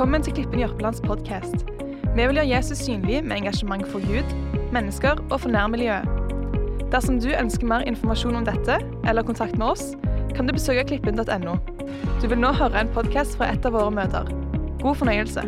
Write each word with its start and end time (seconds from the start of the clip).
Velkommen 0.00 0.22
til 0.22 0.32
Klippen 0.32 0.60
Jørpelands 0.62 1.02
podkast. 1.04 1.66
Vi 2.16 2.24
vil 2.24 2.38
gjøre 2.38 2.48
Jesus 2.48 2.78
synlig 2.78 3.18
med 3.20 3.36
engasjement 3.36 3.82
for 3.92 4.00
Gud, 4.00 4.30
mennesker 4.72 5.18
og 5.28 5.40
for 5.42 5.52
nærmiljøet. 5.52 6.08
Dersom 6.88 7.18
du 7.20 7.26
ønsker 7.28 7.68
mer 7.68 7.84
informasjon 7.84 8.38
om 8.38 8.46
dette 8.48 8.78
eller 9.04 9.26
kontakt 9.28 9.58
med 9.60 9.66
oss, 9.66 9.82
kan 10.32 10.48
du 10.48 10.54
besøke 10.56 10.86
klippen.no. 10.88 11.58
Du 12.22 12.24
vil 12.32 12.40
nå 12.40 12.52
høre 12.56 12.80
en 12.80 12.92
podkast 12.94 13.36
fra 13.36 13.50
et 13.52 13.68
av 13.68 13.76
våre 13.76 13.92
møter. 13.92 14.24
God 14.80 14.96
fornøyelse. 15.02 15.44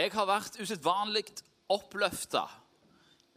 Jeg 0.00 0.16
har 0.16 0.32
vært 0.32 0.56
usedvanlig 0.64 1.28
oppløfta 1.68 2.46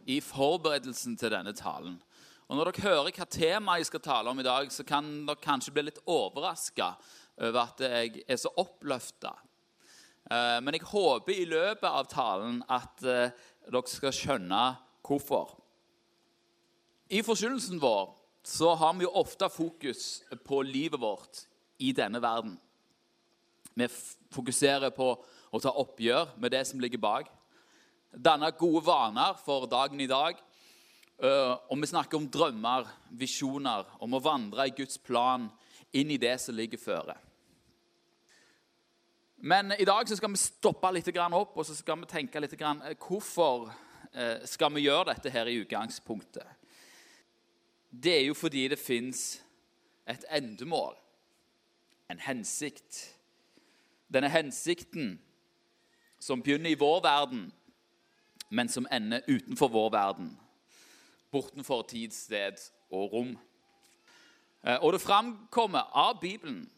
i 0.08 0.23
forberedelsen 0.23 1.20
til 1.20 1.35
denne 1.35 1.52
talen. 1.59 1.99
Og 2.47 2.57
Når 2.57 2.70
dere 2.70 2.83
hører 2.83 3.15
hva 3.15 3.25
tema 3.29 3.77
jeg 3.79 3.88
skal 3.88 4.03
tale 4.03 4.31
om 4.31 4.39
i 4.39 4.45
dag, 4.45 4.71
så 4.71 4.83
kan 4.88 5.07
dere 5.27 5.41
kanskje 5.43 5.73
bli 5.75 5.85
litt 5.88 6.02
overraska 6.09 6.93
over 7.39 7.59
at 7.63 7.83
jeg 7.85 8.23
er 8.27 8.39
så 8.39 8.52
oppløfta. 8.59 9.31
Eh, 10.29 10.59
Men 10.61 10.75
jeg 10.75 10.89
håper 10.89 11.33
i 11.33 11.45
løpet 11.45 11.88
av 11.88 12.09
talen 12.11 12.61
at 12.67 13.03
eh, 13.03 13.31
dere 13.69 13.88
skal 13.88 14.16
skjønne 14.16 14.63
hvorfor. 15.03 15.55
I 17.09 17.23
forkynnelsen 17.23 17.79
vår 17.79 18.11
så 18.44 18.73
har 18.75 18.94
vi 18.97 19.05
jo 19.05 19.16
ofte 19.16 19.47
fokus 19.49 20.23
på 20.44 20.61
livet 20.67 20.99
vårt 20.99 21.45
i 21.80 21.94
denne 21.95 22.19
verden. 22.21 22.57
Vi 23.73 23.88
fokuserer 24.33 24.91
på 24.94 25.13
å 25.53 25.61
ta 25.63 25.71
oppgjør 25.71 26.35
med 26.38 26.52
det 26.52 26.66
som 26.67 26.81
ligger 26.81 26.99
bak. 26.99 27.30
Danne 28.13 28.52
gode 28.57 28.83
vaner 28.85 29.38
for 29.41 29.66
dagen 29.66 30.02
i 30.03 30.09
dag. 30.11 30.38
Eh, 31.22 31.58
Og 31.70 31.81
vi 31.81 31.88
snakker 31.88 32.17
om 32.17 32.30
drømmer, 32.30 32.88
visjoner, 33.11 33.86
om 34.00 34.14
å 34.14 34.23
vandre 34.23 34.67
i 34.67 34.75
Guds 34.75 34.97
plan 34.97 35.50
inn 35.94 36.11
i 36.11 36.17
det 36.17 36.39
som 36.42 36.56
ligger 36.56 36.81
føre. 36.81 37.16
Men 39.38 39.73
i 39.78 39.86
dag 39.86 40.08
så 40.08 40.16
skal 40.16 40.31
vi 40.31 40.39
stoppe 40.39 40.91
litt 40.91 41.09
opp 41.17 41.58
og 41.58 41.66
så 41.66 41.75
skal 41.75 42.00
vi 42.00 42.06
tenke 42.06 42.39
litt 42.39 42.53
eh, 42.53 42.95
hvorfor 42.97 43.72
eh, 44.14 44.45
skal 44.45 44.73
vi 44.73 44.88
gjøre 44.88 45.14
dette 45.14 45.30
her 45.30 45.47
i 45.47 45.59
utgangspunktet. 45.61 46.47
Det 47.89 48.14
er 48.17 48.25
jo 48.25 48.34
fordi 48.34 48.67
det 48.67 48.80
fins 48.80 49.41
et 50.08 50.23
endemål, 50.31 50.95
en 52.09 52.19
hensikt. 52.19 53.16
Denne 54.09 54.30
hensikten 54.30 55.19
som 56.19 56.41
begynner 56.41 56.72
i 56.72 56.80
vår 56.80 57.03
verden, 57.03 57.52
men 58.50 58.69
som 58.69 58.88
ender 58.91 59.22
utenfor 59.28 59.67
vår 59.67 59.91
verden. 59.91 60.39
Bortenfor 61.34 61.81
tid, 61.89 62.14
sted 62.14 62.62
og 62.94 63.14
rom. 63.14 63.34
Eh, 64.64 64.78
Og 64.81 64.94
det 64.94 65.02
framkommer 65.02 65.90
av 65.92 66.20
Bibelen 66.22 66.70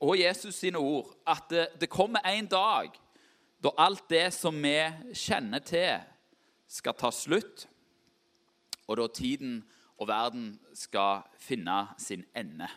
og 0.00 0.18
Jesus 0.18 0.54
sine 0.54 0.78
ord 0.78 1.12
at 1.26 1.50
det, 1.50 1.66
det 1.80 1.90
kommer 1.90 2.24
en 2.24 2.46
dag 2.46 2.94
da 3.62 3.72
alt 3.76 4.06
det 4.08 4.30
som 4.32 4.54
vi 4.62 4.76
kjenner 5.12 5.58
til, 5.66 5.98
skal 6.68 6.94
ta 6.94 7.10
slutt, 7.10 7.66
og 8.86 8.96
da 9.00 9.06
tiden 9.10 9.62
og 9.98 10.08
verden 10.08 10.52
skal 10.76 11.24
finne 11.42 11.88
sin 11.98 12.22
ende. 12.36 12.68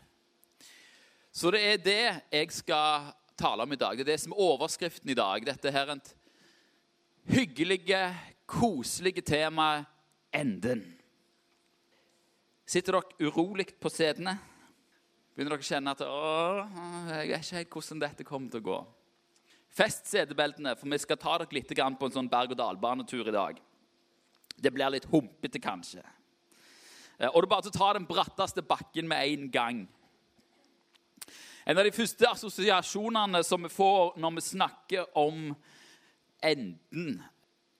Så 1.32 1.52
det 1.54 1.62
er 1.62 1.84
det 1.86 2.06
jeg 2.32 2.52
skal 2.52 3.12
tale 3.38 3.64
om 3.64 3.72
i 3.72 3.80
dag. 3.80 3.98
Det 3.98 4.08
er 4.08 4.12
det 4.14 4.20
som 4.24 4.34
er 4.34 4.42
overskriften 4.42 5.10
i 5.10 5.18
dag. 5.18 5.46
Dette 5.46 5.72
her 5.72 5.88
er 5.88 6.00
et 6.00 6.16
hyggelige, 7.30 8.02
koselige 8.46 9.22
tema 9.22 9.86
enden. 10.34 10.84
Sitter 12.66 12.96
dere 12.96 13.28
urolig 13.28 13.68
på 13.80 13.92
setene? 13.92 14.38
Begynner 15.36 15.56
dere 15.56 15.64
å 15.64 15.68
kjenne 15.68 15.94
at 15.96 16.02
jeg 16.06 17.30
vet 17.32 17.46
ikke 17.46 17.60
helt 17.60 17.76
hvordan 17.76 18.04
dette 18.04 18.28
kommer 18.28 18.52
til 18.52 18.62
å 18.62 18.68
gå? 18.70 18.80
Fest 19.72 20.10
setebeltene, 20.12 20.76
for 20.76 20.92
vi 20.92 21.00
skal 21.00 21.20
ta 21.20 21.38
dere 21.40 21.56
litt 21.56 21.72
på 21.72 22.08
en 22.08 22.16
sånn 22.18 22.32
berg-og-dal-banetur 22.32 23.30
i 23.32 23.36
dag. 23.36 23.62
Det 24.62 24.72
blir 24.74 24.92
litt 24.92 25.08
humpete, 25.12 25.60
kanskje. 25.64 26.04
Eh, 27.18 27.30
Og 27.30 27.42
det 27.42 27.48
er 27.48 27.54
bare 27.56 27.62
til 27.62 27.72
å 27.72 27.80
ta 27.80 27.94
den 27.94 28.06
bratteste 28.06 28.62
bakken 28.62 29.08
med 29.08 29.24
en 29.24 29.50
gang. 29.52 29.88
En 31.66 31.78
av 31.78 31.86
de 31.86 31.92
første 31.92 32.28
assosiasjonene 32.28 33.44
som 33.46 33.62
vi 33.64 33.70
får 33.70 34.18
når 34.20 34.36
vi 34.36 34.42
snakker 34.42 35.18
om 35.18 35.56
enden 36.44 37.22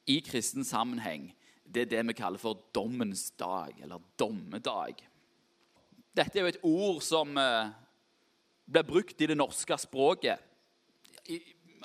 i 0.08 0.20
kristen 0.22 0.64
sammenheng, 0.64 1.32
det 1.72 1.86
er 1.86 1.92
det 1.94 2.04
vi 2.10 2.18
kaller 2.18 2.42
for 2.42 2.60
dommens 2.76 3.30
dag, 3.40 3.76
eller 3.82 4.04
dommedag. 4.20 5.00
Dette 6.12 6.38
er 6.38 6.44
jo 6.44 6.52
et 6.52 6.64
ord 6.68 7.02
som 7.06 7.38
eh, 7.40 7.72
blir 8.68 8.88
brukt 8.88 9.22
i 9.22 9.30
det 9.32 9.38
norske 9.40 9.78
språket 9.80 10.48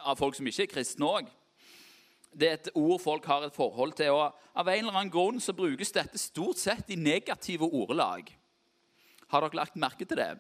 av 0.03 0.19
folk 0.19 0.37
som 0.37 0.47
ikke 0.49 0.67
er 0.67 0.73
kristne 0.73 1.07
òg. 1.07 1.29
Det 2.37 2.49
er 2.49 2.59
et 2.59 2.73
ord 2.77 2.99
folk 3.01 3.25
har 3.31 3.47
et 3.47 3.55
forhold 3.55 3.95
til. 3.97 4.13
og 4.13 4.35
Av 4.59 4.69
en 4.69 4.83
eller 4.83 4.99
annen 4.99 5.13
grunn 5.13 5.39
så 5.41 5.55
brukes 5.57 5.95
dette 5.95 6.21
stort 6.21 6.61
sett 6.61 6.91
i 6.91 6.99
negative 6.99 7.69
ordelag. 7.71 8.29
Har 9.33 9.43
dere 9.47 9.63
lagt 9.63 9.79
merke 9.81 10.05
til 10.05 10.21
det? 10.21 10.35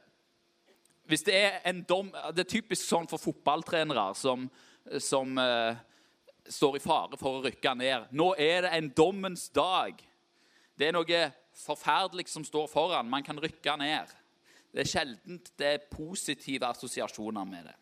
Hvis 1.07 1.23
det 1.23 1.37
er 1.39 1.61
en 1.71 1.84
dom, 1.87 2.11
det 2.34 2.45
er 2.45 2.51
typisk 2.51 2.83
sånn 2.83 3.07
for 3.07 3.23
fotballtrenere 3.23 4.11
som, 4.19 4.49
som 4.99 5.39
eh, 5.39 5.78
står 6.53 6.77
i 6.77 6.83
fare 6.84 7.19
for 7.21 7.39
å 7.39 7.47
rykke 7.47 7.75
ned. 7.79 8.12
Nå 8.17 8.33
er 8.39 8.67
det 8.67 8.75
en 8.77 8.93
dommens 8.97 9.49
dag. 9.55 9.99
Det 10.77 10.89
er 10.89 10.97
noe 10.97 11.25
forferdelig 11.57 12.29
som 12.29 12.45
står 12.45 12.69
foran. 12.71 13.11
Man 13.11 13.25
kan 13.27 13.41
rykke 13.41 13.77
ned. 13.81 14.12
Det 14.73 14.84
er 14.84 14.91
sjelden 14.91 15.41
det 15.59 15.69
er 15.73 15.84
positive 15.91 16.69
assosiasjoner 16.69 17.45
med 17.49 17.69
det. 17.71 17.77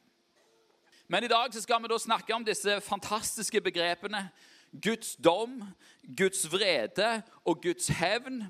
Men 1.10 1.24
i 1.24 1.28
dag 1.28 1.52
skal 1.52 1.82
vi 1.82 1.90
da 1.90 1.98
snakke 2.00 2.34
om 2.34 2.44
disse 2.46 2.78
fantastiske 2.80 3.60
begrepene 3.60 4.28
Guds 4.72 5.16
dom, 5.16 5.60
Guds 6.02 6.46
vrede 6.50 7.22
og 7.44 7.60
Guds 7.62 7.90
hevn. 7.94 8.44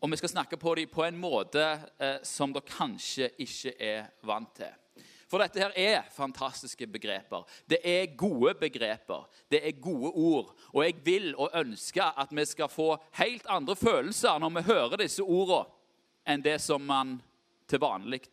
Og 0.00 0.10
vi 0.10 0.16
skal 0.16 0.32
snakke 0.32 0.56
på 0.56 0.74
dem 0.78 0.88
på 0.88 1.04
en 1.04 1.18
måte 1.20 1.64
eh, 2.00 2.20
som 2.24 2.54
dere 2.54 2.64
kanskje 2.64 3.28
ikke 3.42 3.74
er 3.76 4.06
vant 4.24 4.54
til. 4.56 4.79
For 5.30 5.38
dette 5.38 5.62
her 5.62 5.74
er 5.78 6.08
fantastiske 6.10 6.88
begreper. 6.90 7.44
Det 7.70 7.78
er 7.86 8.16
gode 8.18 8.56
begreper. 8.58 9.28
Det 9.50 9.60
er 9.62 9.78
gode 9.78 10.10
ord. 10.10 10.54
Og 10.74 10.82
jeg 10.82 10.96
vil 11.06 11.28
og 11.36 11.54
ønsker 11.54 12.18
at 12.18 12.32
vi 12.34 12.44
skal 12.50 12.70
få 12.70 12.96
helt 13.20 13.46
andre 13.46 13.76
følelser 13.78 14.40
når 14.42 14.56
vi 14.56 14.64
hører 14.72 15.02
disse 15.04 15.22
ordene, 15.22 15.68
enn 16.26 16.42
det 16.42 16.58
som 16.62 16.82
man 16.84 17.14
til 17.70 17.80
vanlig 17.80 18.24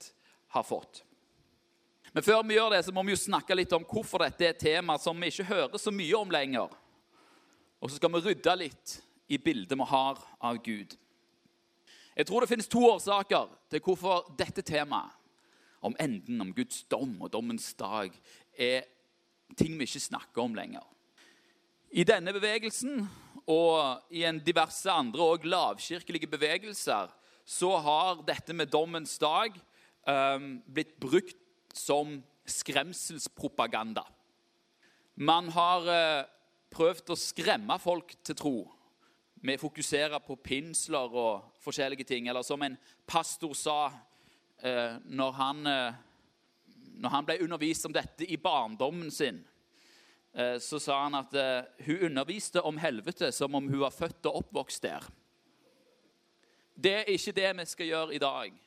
har 0.55 0.65
fått. 0.65 1.03
Men 2.13 2.25
før 2.25 2.41
vi 2.43 2.57
gjør 2.57 2.73
det, 2.73 2.81
så 2.85 2.93
må 2.93 3.03
vi 3.05 3.13
jo 3.13 3.19
snakke 3.21 3.55
litt 3.55 3.73
om 3.77 3.85
hvorfor 3.85 4.25
dette 4.25 4.47
er 4.47 4.55
et 4.55 4.63
tema 4.63 4.97
som 4.97 5.17
vi 5.21 5.29
ikke 5.29 5.51
hører 5.51 5.81
så 5.81 5.93
mye 5.93 6.17
om 6.17 6.33
lenger. 6.33 6.73
Og 7.77 7.91
så 7.91 7.99
skal 7.99 8.13
vi 8.15 8.23
rydde 8.25 8.55
litt 8.57 8.95
i 9.29 9.37
bildet 9.37 9.77
vi 9.77 9.87
har 9.91 10.17
av 10.41 10.57
Gud. 10.65 10.97
Jeg 12.17 12.25
tror 12.25 12.41
det 12.41 12.49
finnes 12.49 12.69
to 12.71 12.81
årsaker 12.89 13.51
til 13.69 13.85
hvorfor 13.85 14.31
dette 14.39 14.65
temaet 14.65 15.16
om 15.87 15.97
enden, 15.99 16.41
om 16.43 16.53
Guds 16.55 16.83
dom 16.91 17.15
og 17.21 17.31
dommens 17.33 17.71
dag, 17.79 18.13
er 18.57 18.87
ting 19.57 19.77
vi 19.77 19.87
ikke 19.87 20.03
snakker 20.03 20.43
om 20.43 20.55
lenger. 20.57 20.83
I 21.95 22.03
denne 22.07 22.33
bevegelsen 22.35 23.05
og 23.47 24.11
i 24.11 24.25
en 24.27 24.41
diverse 24.43 24.91
andre 24.91 25.23
og 25.23 25.45
lavkirkelige 25.47 26.27
bevegelser 26.27 27.13
så 27.47 27.69
har 27.79 28.23
dette 28.27 28.51
med 28.53 28.73
dommens 28.73 29.15
dag 29.21 29.53
um, 30.03 30.57
blitt 30.67 30.97
brukt 30.99 31.37
som 31.77 32.17
skremselspropaganda. 32.47 34.03
Man 35.15 35.47
har 35.55 35.87
uh, 35.87 36.27
prøvd 36.75 37.13
å 37.13 37.19
skremme 37.19 37.79
folk 37.79 38.17
til 38.27 38.35
tro. 38.35 38.57
Vi 39.39 39.55
fokuserer 39.61 40.19
på 40.25 40.35
pinsler 40.43 41.13
og 41.13 41.47
forskjellige 41.63 42.07
ting. 42.09 42.27
Eller 42.27 42.43
som 42.43 42.61
en 42.65 42.75
pastor 43.07 43.53
sa 43.55 43.77
når, 44.61 45.31
han, 45.31 45.67
eh, 45.67 45.93
når 46.97 47.09
han 47.13 47.25
ble 47.27 47.37
undervist 47.45 47.85
om 47.85 47.93
dette 47.93 48.25
i 48.25 48.37
barndommen 48.41 49.11
sin, 49.11 49.43
eh, 50.33 50.57
så 50.59 50.79
sa 50.81 51.03
han 51.03 51.17
at 51.19 51.33
eh, 51.37 51.85
hun 51.85 52.09
underviste 52.09 52.61
om 52.61 52.79
helvete 52.81 53.31
som 53.31 53.55
om 53.55 53.67
hun 53.69 53.83
var 53.83 53.93
født 53.93 54.25
og 54.25 54.41
oppvokst 54.43 54.83
der. 54.83 55.05
Det 56.77 56.93
er 56.93 57.13
ikke 57.13 57.35
det 57.37 57.51
vi 57.57 57.65
skal 57.65 57.91
gjøre 57.91 58.15
i 58.15 58.21
dag. 58.21 58.57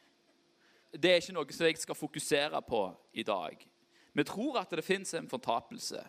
Det 0.91 1.11
er 1.11 1.21
ikke 1.23 1.37
noe 1.37 1.55
som 1.55 1.67
jeg 1.67 1.79
skal 1.79 1.99
fokusere 1.99 2.63
på 2.67 2.83
i 3.15 3.23
dag. 3.23 3.67
Vi 4.13 4.25
tror 4.27 4.59
at 4.59 4.73
det 4.75 4.85
fins 4.85 5.15
en 5.15 5.29
fortapelse, 5.31 6.03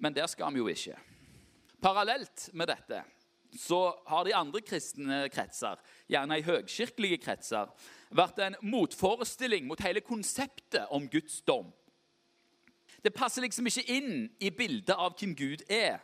men 0.00 0.14
der 0.16 0.26
skal 0.26 0.52
vi 0.54 0.62
jo 0.62 0.68
ikke. 0.72 0.96
Parallelt 1.80 2.48
med 2.52 2.68
dette 2.72 3.02
så 3.58 3.80
har 4.06 4.24
de 4.24 4.34
andre 4.36 4.60
kristne 4.62 5.24
kretser, 5.32 5.80
gjerne 6.10 6.38
i 6.38 6.44
høgkirkelige 6.46 7.20
kretser, 7.24 7.70
vært 8.10 8.38
en 8.42 8.58
motforestilling 8.62 9.66
mot 9.68 9.80
hele 9.84 10.02
konseptet 10.04 10.90
om 10.90 11.08
Guds 11.10 11.40
dom. 11.46 11.70
Det 13.00 13.14
passer 13.16 13.44
liksom 13.44 13.66
ikke 13.70 13.86
inn 13.88 14.14
i 14.42 14.50
bildet 14.52 14.96
av 14.96 15.14
hvem 15.16 15.34
Gud 15.38 15.64
er. 15.70 16.00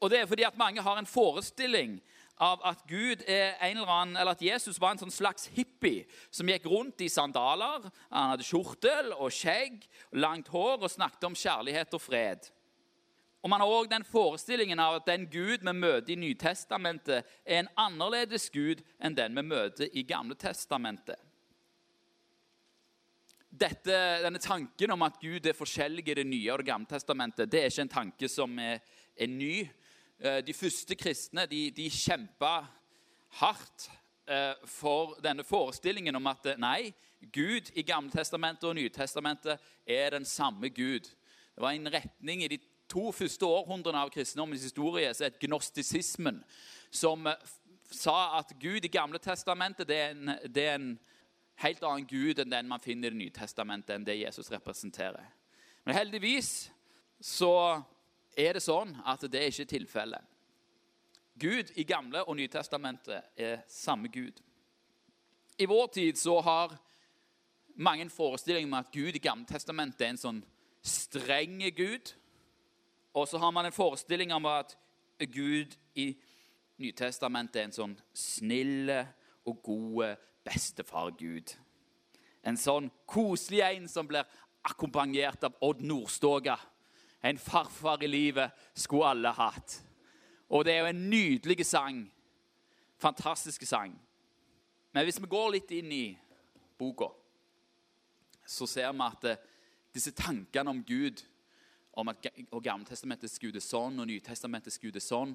Og 0.00 0.12
det 0.12 0.20
er 0.20 0.28
fordi 0.28 0.44
at 0.46 0.58
mange 0.60 0.82
har 0.84 0.98
en 0.98 1.08
forestilling 1.08 1.98
av 2.42 2.60
at 2.68 2.82
Gud 2.88 3.22
er 3.26 3.54
en 3.64 3.78
eller 3.78 3.92
annen, 3.92 4.16
eller 4.16 4.36
at 4.36 4.42
Jesus 4.44 4.80
var 4.80 4.92
en 4.92 5.00
sånn 5.00 5.14
slags 5.14 5.48
hippie 5.56 6.04
som 6.30 6.48
gikk 6.48 6.68
rundt 6.68 7.00
i 7.00 7.08
sandaler. 7.12 7.88
Han 8.10 8.34
hadde 8.34 8.44
skjortel 8.44 9.14
og 9.16 9.32
skjegg, 9.32 9.86
langt 10.20 10.50
hår 10.52 10.82
og 10.82 10.92
snakket 10.92 11.28
om 11.30 11.38
kjærlighet 11.38 11.96
og 11.96 12.04
fred. 12.04 12.50
Og 13.46 13.50
Man 13.50 13.62
har 13.62 13.70
òg 13.70 13.86
den 13.86 14.02
forestillingen 14.02 14.80
av 14.82 14.96
at 14.96 15.04
den 15.06 15.28
Gud 15.30 15.62
vi 15.62 15.72
møter 15.72 16.10
i 16.10 16.16
Nytestamentet, 16.18 17.28
er 17.46 17.60
en 17.60 17.68
annerledes 17.78 18.48
Gud 18.50 18.80
enn 18.98 19.14
den 19.14 19.38
vi 19.38 19.44
møter 19.46 19.92
i 19.94 20.02
Gamle 20.02 20.34
Testamentet. 20.34 21.20
Dette, 23.46 24.00
denne 24.24 24.42
tanken 24.42 24.96
om 24.96 25.06
at 25.06 25.20
Gud 25.22 25.46
er 25.46 25.54
forskjellig 25.54 26.08
i 26.08 26.18
Det 26.18 26.26
nye 26.26 26.50
og 26.50 26.58
Det 26.58 26.66
gamle 26.66 26.90
testamentet, 26.90 27.46
det 27.52 27.62
er 27.62 27.70
ikke 27.70 27.86
en 27.86 27.94
tanke 27.94 28.28
som 28.28 28.58
er, 28.58 28.82
er 29.14 29.30
ny. 29.30 29.62
Eh, 30.18 30.42
de 30.42 30.52
første 30.52 30.98
kristne 30.98 31.46
de, 31.46 31.70
de 31.70 31.86
kjempa 31.86 32.66
hardt 33.38 33.86
eh, 34.26 34.58
for 34.66 35.14
denne 35.22 35.46
forestillingen 35.46 36.18
om 36.18 36.26
at 36.34 36.50
eh, 36.50 36.58
nei, 36.58 36.90
Gud 37.30 37.70
i 37.78 37.86
Gamle 37.86 38.10
testamentet 38.10 38.66
og 38.66 38.74
Nytestamentet 38.74 39.62
er 39.86 40.18
den 40.18 40.26
samme 40.26 40.68
Gud. 40.68 41.06
Det 41.54 41.62
var 41.62 41.78
en 41.78 41.94
retning 41.94 42.42
i 42.42 42.50
de 42.50 42.58
to 42.88 43.10
første 43.12 43.46
århundrene 43.46 44.04
av 44.04 44.12
kristendommens 44.14 44.64
historie 44.66 45.08
er 45.10 45.18
het 45.18 45.40
gnostisismen, 45.42 46.42
som 46.90 47.26
sa 47.90 48.38
at 48.38 48.54
Gud 48.60 48.84
i 48.84 48.92
Gamle 48.92 49.18
Testamentet 49.22 49.88
det 49.88 49.98
er, 50.00 50.14
en, 50.14 50.32
det 50.46 50.64
er 50.64 50.78
en 50.78 50.92
helt 51.62 51.84
annen 51.84 52.06
Gud 52.08 52.40
enn 52.42 52.52
den 52.52 52.68
man 52.68 52.82
finner 52.82 53.08
i 53.08 53.14
Det 53.14 53.18
nye 53.18 53.34
testamentet, 53.34 53.94
enn 53.94 54.06
det 54.06 54.18
Jesus 54.20 54.50
representerer. 54.52 55.26
Men 55.84 55.96
heldigvis 55.96 56.70
så 57.22 57.82
er 58.36 58.56
det 58.56 58.64
sånn 58.64 58.92
at 59.06 59.22
det 59.30 59.40
er 59.40 59.52
ikke 59.52 59.70
tilfellet. 59.70 60.24
Gud 61.36 61.72
i 61.76 61.84
Gamle 61.84 62.22
og 62.24 62.36
Nytestamentet 62.36 63.36
er 63.36 63.62
samme 63.68 64.08
Gud. 64.08 64.40
I 65.58 65.66
vår 65.68 65.86
tid 65.92 66.18
så 66.18 66.38
har 66.40 66.76
mange 67.76 68.08
forestillinger 68.10 68.68
om 68.68 68.78
at 68.78 68.92
Gud 68.92 69.16
i 69.16 69.22
Gamle 69.22 69.48
testamentet 69.48 70.04
er 70.04 70.14
en 70.14 70.20
sånn 70.20 70.42
streng 70.86 71.60
Gud. 71.76 72.12
Og 73.16 73.28
så 73.28 73.38
har 73.40 73.50
man 73.50 73.66
en 73.66 73.72
forestilling 73.72 74.32
om 74.36 74.46
at 74.46 74.76
Gud 75.32 75.76
i 75.94 76.10
Nytestamentet 76.76 77.56
er 77.56 77.68
en 77.70 77.72
sånn 77.72 77.94
snille 78.12 78.98
og 79.48 79.62
gode 79.64 80.10
bestefar-Gud. 80.44 81.54
En 82.44 82.58
sånn 82.60 82.90
koselig 83.08 83.62
en 83.64 83.86
som 83.88 84.08
blir 84.08 84.26
akkompagnert 84.68 85.46
av 85.48 85.56
Odd 85.64 85.80
Nordstoga. 85.80 86.58
En 87.24 87.40
farfar 87.40 88.04
i 88.04 88.10
livet 88.10 88.52
skulle 88.76 89.08
alle 89.14 89.32
hatt. 89.32 89.78
Og 90.52 90.66
det 90.66 90.74
er 90.74 90.84
jo 90.84 90.90
en 90.92 91.06
nydelig 91.10 91.64
sang. 91.66 92.02
Fantastisk 93.00 93.64
sang. 93.66 93.94
Men 94.92 95.08
hvis 95.08 95.22
vi 95.22 95.30
går 95.32 95.54
litt 95.56 95.72
inn 95.78 95.88
i 95.92 96.04
boka, 96.76 97.08
så 98.46 98.68
ser 98.68 98.92
vi 98.92 99.08
at 99.08 99.24
eh, 99.32 99.40
disse 99.96 100.12
tankene 100.14 100.70
om 100.70 100.84
Gud, 100.84 101.24
om 101.96 102.08
at 102.12 102.26
Gammeltestamentets 102.62 103.38
Gud 103.40 103.56
er 103.56 103.64
sånn 103.64 103.96
og 104.02 104.08
Nytestamentets 104.10 104.76
Gud 104.82 104.98
er 104.98 105.04
sånn, 105.04 105.32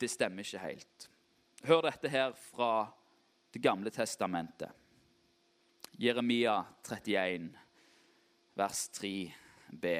det 0.00 0.08
stemmer 0.08 0.46
ikke 0.46 0.62
helt. 0.62 1.08
Hør 1.68 1.84
dette 1.90 2.12
her 2.12 2.32
fra 2.52 2.88
Det 3.48 3.62
gamle 3.64 3.88
testamentet. 3.88 4.68
Jeremia 5.96 6.58
31, 6.84 7.46
vers 8.54 8.82
3b. 8.92 9.94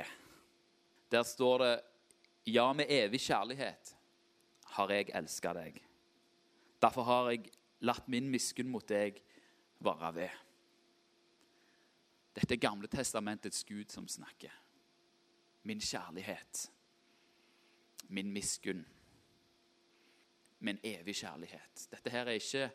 Der 1.08 1.24
står 1.24 1.64
det 1.64 1.72
Ja, 2.44 2.72
med 2.72 2.92
evig 2.92 3.20
kjærlighet 3.24 3.94
har 4.76 4.92
jeg 4.92 5.10
elska 5.16 5.54
deg. 5.56 5.80
Derfor 6.80 7.08
har 7.08 7.30
jeg 7.32 7.50
latt 7.80 8.06
min 8.08 8.28
miskunn 8.30 8.68
mot 8.70 8.86
deg 8.88 9.18
vare 9.80 10.12
ved. 10.14 10.36
Dette 12.36 12.54
er 12.54 12.62
Gamle 12.62 12.88
testamentets 12.92 13.64
Gud 13.64 13.90
som 13.90 14.06
snakker. 14.08 14.52
Min 15.68 15.82
kjærlighet, 15.84 16.68
min 18.08 18.30
miskunn, 18.32 18.86
min 20.64 20.78
evig 20.82 21.18
kjærlighet. 21.20 21.88
Dette 21.92 22.10
her 22.10 22.26
er 22.26 22.40
ikke 22.40 22.70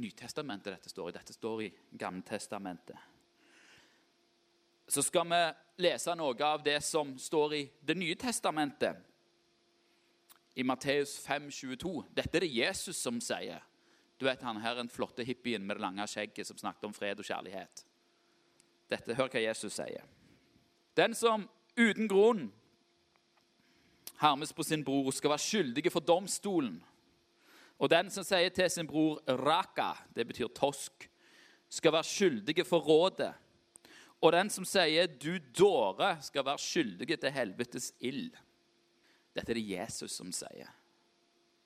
Nytestamentet 0.00 0.72
dette 0.72 0.88
står 0.88 1.10
i. 1.10 1.12
Dette 1.12 1.34
står 1.34 1.62
i 1.62 1.72
Gammeltestamentet. 2.00 2.96
Så 4.88 5.02
skal 5.04 5.28
vi 5.28 5.40
lese 5.84 6.14
noe 6.16 6.46
av 6.46 6.62
det 6.64 6.78
som 6.84 7.12
står 7.20 7.54
i 7.54 7.62
Det 7.80 7.96
nye 7.96 8.16
testamentet. 8.16 8.96
I 10.54 10.64
Matteus 10.64 11.18
5, 11.26 11.50
22. 11.50 11.92
Dette 12.12 12.38
er 12.38 12.44
det 12.44 12.54
Jesus 12.54 12.96
som 12.96 13.20
sier. 13.20 13.62
Du 14.20 14.26
vet 14.26 14.42
han 14.42 14.60
her, 14.60 14.76
den 14.76 14.88
flotte 14.88 15.24
hippien 15.24 15.64
med 15.64 15.76
det 15.76 15.84
lange 15.84 16.06
skjegget 16.08 16.46
som 16.46 16.58
snakket 16.58 16.84
om 16.88 16.92
fred 16.94 17.20
og 17.20 17.26
kjærlighet. 17.26 17.84
Dette, 18.88 19.16
Hør 19.16 19.32
hva 19.32 19.40
Jesus 19.40 19.76
sier. 19.76 20.04
Den 20.96 21.16
som 21.16 21.48
uten 21.76 22.08
grunn 22.08 22.50
hermes 24.22 24.52
på 24.52 24.64
sin 24.64 24.84
bror, 24.84 25.10
skal 25.10 25.34
være 25.34 25.42
skyldige 25.42 25.90
for 25.90 26.04
domstolen. 26.06 26.76
Og 27.82 27.90
den 27.90 28.10
som 28.14 28.24
sier 28.26 28.52
til 28.54 28.70
sin 28.70 28.86
bror 28.86 29.18
raka, 29.42 29.92
det 30.14 30.26
betyr 30.28 30.52
tosk, 30.54 31.08
skal 31.72 31.94
være 31.96 32.06
skyldige 32.06 32.64
for 32.68 32.84
rådet. 32.86 33.32
Og 34.22 34.32
den 34.32 34.50
som 34.54 34.66
sier 34.68 35.08
du 35.10 35.34
dåre, 35.58 36.14
skal 36.22 36.46
være 36.46 36.62
skyldige 36.62 37.18
til 37.18 37.34
helvetes 37.34 37.90
ild. 37.98 38.30
Dette 39.34 39.50
er 39.50 39.58
det 39.58 39.70
Jesus 39.72 40.14
som 40.14 40.30
sier. 40.34 40.70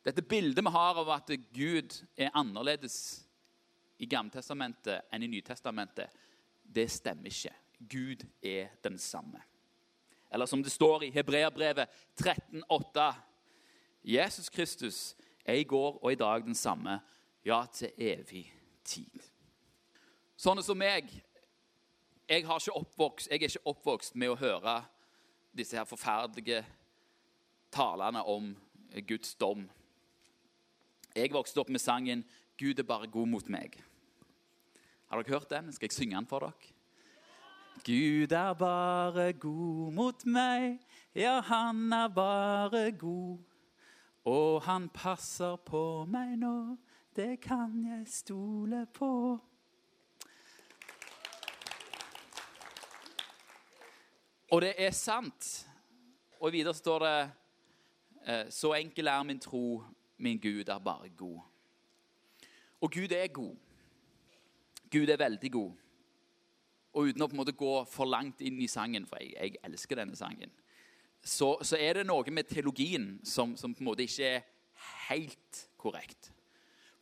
Dette 0.07 0.23
bildet 0.23 0.65
vi 0.65 0.71
har 0.71 1.01
av 1.03 1.11
at 1.11 1.33
Gud 1.53 1.99
er 2.17 2.33
annerledes 2.39 3.27
i 3.99 4.07
Gamletestamentet 4.07 5.11
enn 5.13 5.25
i 5.27 5.29
Nytestamentet, 5.33 6.13
det 6.63 6.87
stemmer 6.93 7.33
ikke. 7.33 7.53
Gud 7.91 8.25
er 8.41 8.71
den 8.85 8.97
samme. 9.03 9.43
Eller 10.33 10.47
som 10.47 10.63
det 10.63 10.73
står 10.73 11.03
i 11.03 11.11
Hebreabrevet 11.11 11.89
13,8.: 12.23 13.13
Jesus 14.05 14.49
Kristus 14.49 15.17
er 15.45 15.55
i 15.55 15.65
går 15.65 15.99
og 16.03 16.13
i 16.13 16.19
dag 16.19 16.43
den 16.43 16.55
samme, 16.55 17.01
ja, 17.45 17.65
til 17.73 17.91
evig 17.99 18.53
tid. 18.85 19.23
Sånne 20.37 20.63
som 20.63 20.79
meg 20.79 21.09
jeg, 22.29 22.45
oppvokst, 22.75 23.29
jeg 23.31 23.39
er 23.39 23.49
ikke 23.49 23.71
oppvokst 23.71 24.17
med 24.19 24.33
å 24.33 24.39
høre 24.39 24.81
disse 25.57 25.79
her 25.79 25.87
forferdelige 25.87 26.65
talene 27.73 28.23
om 28.27 28.51
Guds 29.07 29.35
dom. 29.35 29.69
Jeg 31.17 31.33
vokste 31.33 31.61
opp 31.61 31.71
med 31.71 31.81
sangen 31.81 32.25
'Gud 32.59 32.79
er 32.79 32.89
bare 32.89 33.07
god 33.07 33.27
mot 33.27 33.49
meg'. 33.49 33.81
Har 35.07 35.23
dere 35.23 35.39
hørt 35.39 35.51
den? 35.51 35.73
Skal 35.73 35.87
jeg 35.87 35.93
synge 35.93 36.17
den 36.17 36.27
for 36.27 36.41
dere? 36.41 36.76
Gud 37.85 38.33
er 38.33 38.53
bare 38.55 39.33
god 39.33 39.93
mot 39.93 40.27
meg, 40.27 40.79
ja, 41.15 41.41
han 41.41 41.93
er 41.93 42.09
bare 42.09 42.93
god. 42.93 43.39
Og 44.25 44.63
han 44.63 44.89
passer 44.89 45.57
på 45.57 46.05
meg 46.11 46.35
nå, 46.41 46.77
det 47.17 47.41
kan 47.41 47.85
jeg 47.85 48.09
stole 48.11 48.87
på. 48.95 49.39
Og 54.51 54.63
det 54.63 54.75
er 54.79 54.91
sant. 54.91 55.67
Og 56.41 56.53
videre 56.53 56.75
står 56.75 56.99
det 56.99 57.31
eh, 58.27 58.51
Så 58.51 58.73
enkel 58.75 59.07
er 59.07 59.23
min 59.23 59.41
tro, 59.41 59.83
min 60.19 60.39
Gud 60.39 60.69
er 60.69 60.79
bare 60.79 61.09
god. 61.09 61.41
Og 62.81 62.93
Gud 62.93 63.13
er 63.13 63.27
god. 63.27 63.57
Gud 64.91 65.09
er 65.09 65.17
veldig 65.17 65.53
god. 65.53 65.73
Og 66.97 67.11
uten 67.11 67.23
å 67.23 67.29
på 67.29 67.37
en 67.37 67.43
måte 67.43 67.57
gå 67.57 67.73
for 67.93 68.09
langt 68.09 68.41
inn 68.41 68.59
i 68.65 68.71
sangen, 68.71 69.05
for 69.09 69.21
jeg, 69.21 69.37
jeg 69.37 69.61
elsker 69.69 70.01
denne 70.01 70.17
sangen 70.17 70.53
så, 71.27 71.57
så, 71.63 71.77
er 71.77 71.99
det 71.99 72.07
noe 72.07 72.31
med 72.31 72.47
teologien 72.47 73.17
som, 73.27 73.57
som, 73.59 73.75
på 73.75 73.83
en 73.83 73.89
måte 73.89 74.05
ikke 74.07 74.29
er 74.37 74.45
helt 75.09 75.63
korrekt. 75.81 76.31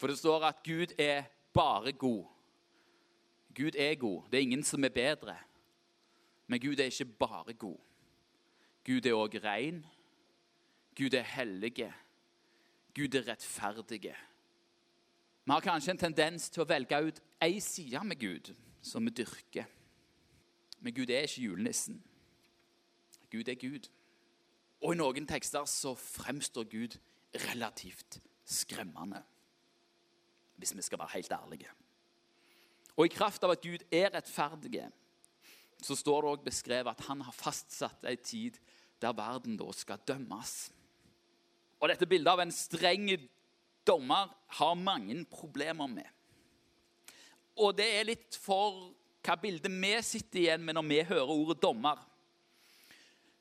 For 0.00 0.08
det 0.08 0.16
står 0.16 0.46
at 0.48 0.62
Gud 0.64 0.94
er 1.00 1.26
bare 1.52 1.92
god. 1.92 2.24
Gud 3.54 3.76
er 3.76 3.94
god. 4.00 4.22
Det 4.30 4.38
er 4.38 4.46
ingen 4.46 4.64
som 4.64 4.84
er 4.84 4.94
bedre. 4.94 5.36
Men 6.46 6.60
Gud 6.60 6.80
er 6.80 6.88
ikke 6.88 7.18
bare 7.20 7.52
god. 7.52 7.76
Gud 8.84 9.06
er 9.06 9.18
òg 9.18 9.36
ren. 9.44 9.84
Gud 10.96 11.14
er 11.14 11.28
hellige. 11.34 11.92
Gud 12.94 13.14
er 13.14 13.28
rettferdige. 13.28 14.16
Vi 15.44 15.52
har 15.52 15.60
kanskje 15.60 15.92
en 15.92 16.00
tendens 16.00 16.48
til 16.48 16.64
å 16.64 16.68
velge 16.68 17.00
ut 17.10 17.20
ei 17.44 17.58
side 17.60 18.00
med 18.08 18.20
Gud 18.20 18.54
som 18.80 19.04
vi 19.04 19.12
dyrker. 19.20 19.68
Men 20.84 20.94
Gud 20.94 21.10
er 21.10 21.24
ikke 21.24 21.46
julenissen. 21.46 22.02
Gud 23.32 23.48
er 23.48 23.56
Gud. 23.56 23.88
Og 24.84 24.92
i 24.92 24.98
noen 25.00 25.26
tekster 25.26 25.64
så 25.70 25.94
fremstår 25.96 26.66
Gud 26.68 26.98
relativt 27.48 28.18
skremmende. 28.44 29.22
Hvis 30.60 30.74
vi 30.76 30.84
skal 30.84 31.00
være 31.00 31.16
helt 31.16 31.32
ærlige. 31.32 31.70
Og 32.96 33.08
i 33.08 33.14
kraft 33.14 33.42
av 33.42 33.54
at 33.54 33.64
Gud 33.64 33.82
er 33.90 34.12
rettferdig, 34.12 34.84
så 35.82 35.96
står 35.96 36.20
det 36.20 36.30
også 36.30 36.44
beskrevet 36.44 36.92
at 36.92 37.06
han 37.08 37.24
har 37.24 37.34
fastsatt 37.34 38.04
ei 38.06 38.18
tid 38.20 38.60
der 39.02 39.16
verden 39.16 39.56
da 39.58 39.70
skal 39.72 40.04
dømmes. 40.06 40.52
Og 41.80 41.88
dette 41.90 42.06
bildet 42.08 42.30
av 42.30 42.44
en 42.44 42.52
streng 42.54 43.08
dommer 43.88 44.30
har 44.60 44.76
mange 44.76 45.24
problemer 45.32 45.88
med. 45.88 46.06
Og 47.56 47.72
det 47.76 47.88
er 47.98 48.06
litt 48.08 48.36
for 48.40 48.92
hva 49.24 49.36
bildet 49.40 49.72
vi 49.72 49.92
sitter 50.04 50.42
igjen 50.42 50.64
med 50.64 50.76
når 50.76 50.88
vi 50.90 51.00
hører 51.08 51.32
ordet 51.32 51.62
dommer. 51.62 52.00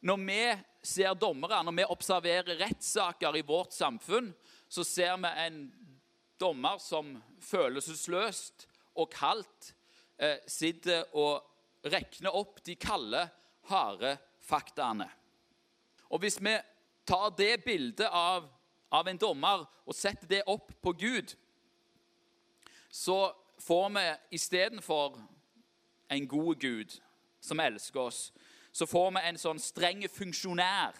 Når 0.04 0.20
vi 0.24 0.42
ser 0.84 1.16
dommere, 1.16 1.62
når 1.63 1.78
vi 1.78 1.88
observerer 1.92 2.60
rettssaker 2.60 3.38
i 3.40 3.46
vårt 3.48 3.75
samfunn, 3.75 4.32
så 4.68 4.84
ser 4.88 5.16
vi 5.22 5.32
en 5.46 5.60
dommer 6.40 6.80
som 6.82 7.16
følelsesløst 7.44 8.68
og 9.00 9.12
kaldt 9.13 9.74
eh, 10.18 10.40
sitter 10.48 11.06
og 11.16 11.44
regner 11.88 12.36
opp 12.36 12.62
de 12.66 12.75
kalde, 12.80 13.25
harde 13.70 14.16
faktaene. 14.44 15.08
Og 16.12 16.24
hvis 16.24 16.40
vi 16.44 16.56
tar 17.08 17.32
det 17.38 17.63
bildet 17.66 18.08
av, 18.08 18.48
av 18.94 19.08
en 19.08 19.20
dommer 19.20 19.66
og 19.84 19.96
setter 19.98 20.30
det 20.30 20.44
opp 20.52 20.72
på 20.84 20.94
Gud, 21.00 21.36
så 22.94 23.34
får 23.63 23.88
vi 23.96 24.06
istedenfor 24.38 25.18
en 26.13 26.27
god 26.29 26.60
Gud 26.62 26.96
som 27.43 27.60
elsker 27.60 28.00
oss, 28.00 28.27
så 28.72 28.86
får 28.89 29.12
vi 29.15 29.25
en 29.27 29.38
sånn 29.38 29.60
streng 29.62 30.05
funksjonær 30.10 30.98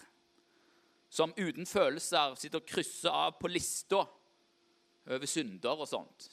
som 1.14 1.34
uten 1.38 1.66
følelser 1.66 2.34
sitter 2.38 2.60
og 2.60 2.68
krysser 2.68 3.14
av 3.14 3.36
på 3.38 3.50
lista 3.50 4.02
over 5.06 5.26
synder 5.30 5.82
og 5.84 5.88
sånt. 5.88 6.30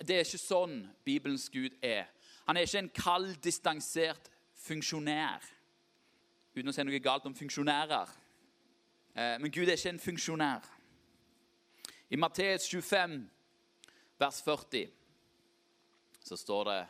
Det 0.00 0.16
er 0.16 0.24
ikke 0.24 0.40
sånn 0.40 0.76
Bibelens 1.04 1.48
Gud 1.52 1.76
er. 1.84 2.08
Han 2.48 2.56
er 2.56 2.66
ikke 2.66 2.80
en 2.80 2.92
kald, 2.96 3.34
distansert 3.44 4.30
funksjonær. 4.64 5.44
Uten 6.56 6.72
å 6.72 6.74
si 6.74 6.84
noe 6.84 7.02
galt 7.04 7.28
om 7.28 7.36
funksjonærer. 7.36 8.14
Eh, 9.14 9.36
men 9.40 9.52
Gud 9.52 9.68
er 9.68 9.76
ikke 9.76 9.92
en 9.94 10.02
funksjonær. 10.02 10.70
I 12.10 12.18
Matteus 12.18 12.66
25, 12.68 13.20
vers 14.18 14.40
40, 14.42 14.88
så 16.24 16.36
står 16.36 16.64
det 16.68 16.80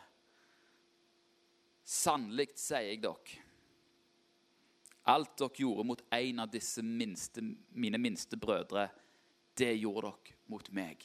Sannelig 1.91 2.53
sier 2.55 2.85
jeg 2.87 3.01
dere, 3.03 3.39
alt 5.11 5.33
dere 5.41 5.59
gjorde 5.59 5.83
mot 5.89 6.03
en 6.15 6.39
av 6.39 6.51
disse 6.53 6.83
minste, 6.85 7.43
mine 7.75 7.99
minste 7.99 8.37
brødre, 8.39 8.85
det 9.59 9.73
gjorde 9.81 10.13
dere 10.13 10.37
mot 10.53 10.69
meg. 10.71 11.03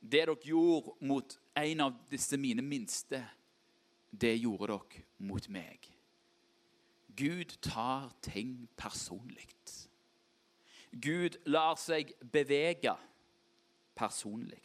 Det 0.00 0.26
dere 0.26 0.36
gjorde 0.44 0.92
mot 1.08 1.38
en 1.56 1.84
av 1.86 1.96
disse 2.10 2.36
mine 2.36 2.62
minste, 2.62 3.22
det 4.10 4.34
gjorde 4.42 4.74
dere 4.74 5.06
mot 5.24 5.48
meg. 5.48 5.88
Gud 7.16 7.56
tar 7.64 8.12
ting 8.22 8.68
personlig. 8.76 9.48
Gud 10.92 11.40
lar 11.48 11.80
seg 11.80 12.12
bevege 12.32 12.92
personlig. 13.96 14.62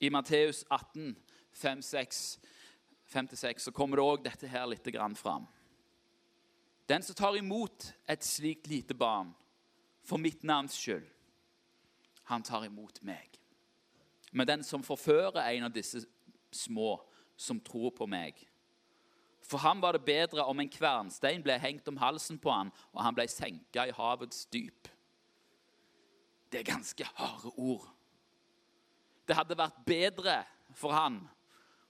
I 0.00 0.12
Matteus 0.12 0.62
18, 0.70 1.16
5, 1.52 1.82
6 1.82 2.22
56 3.08 3.62
så 3.62 3.72
kommer 3.72 3.96
det 3.96 4.04
òg 4.04 4.24
dette 4.24 4.48
her 4.48 4.66
litt 4.68 4.88
fram. 5.16 5.46
Den 6.88 7.02
som 7.02 7.14
tar 7.14 7.36
imot 7.36 7.92
et 8.06 8.24
slikt 8.24 8.66
lite 8.66 8.94
barn 8.94 9.34
for 10.04 10.18
mitt 10.18 10.42
navns 10.42 10.76
skyld, 10.76 11.06
han 12.24 12.42
tar 12.42 12.64
imot 12.64 13.00
meg. 13.02 13.38
Men 14.32 14.46
den 14.46 14.64
som 14.64 14.82
forfører 14.82 15.40
en 15.40 15.64
av 15.64 15.72
disse 15.72 16.04
små 16.52 16.98
som 17.36 17.60
tror 17.60 17.90
på 17.90 18.06
meg 18.06 18.44
For 19.48 19.58
ham 19.58 19.80
var 19.80 19.92
det 19.96 20.04
bedre 20.04 20.44
om 20.44 20.58
en 20.60 20.68
kvernstein 20.68 21.40
ble 21.40 21.54
hengt 21.58 21.86
om 21.88 21.96
halsen 21.96 22.36
på 22.38 22.50
han, 22.52 22.68
og 22.92 23.00
han 23.00 23.14
ble 23.16 23.24
senka 23.32 23.86
i 23.88 23.94
havets 23.96 24.42
dyp. 24.52 24.88
Det 26.52 26.60
er 26.60 26.68
ganske 26.68 27.06
harde 27.14 27.52
ord. 27.56 27.86
Det 29.24 29.36
hadde 29.36 29.56
vært 29.56 29.80
bedre 29.88 30.34
for 30.76 30.92
han 30.92 31.22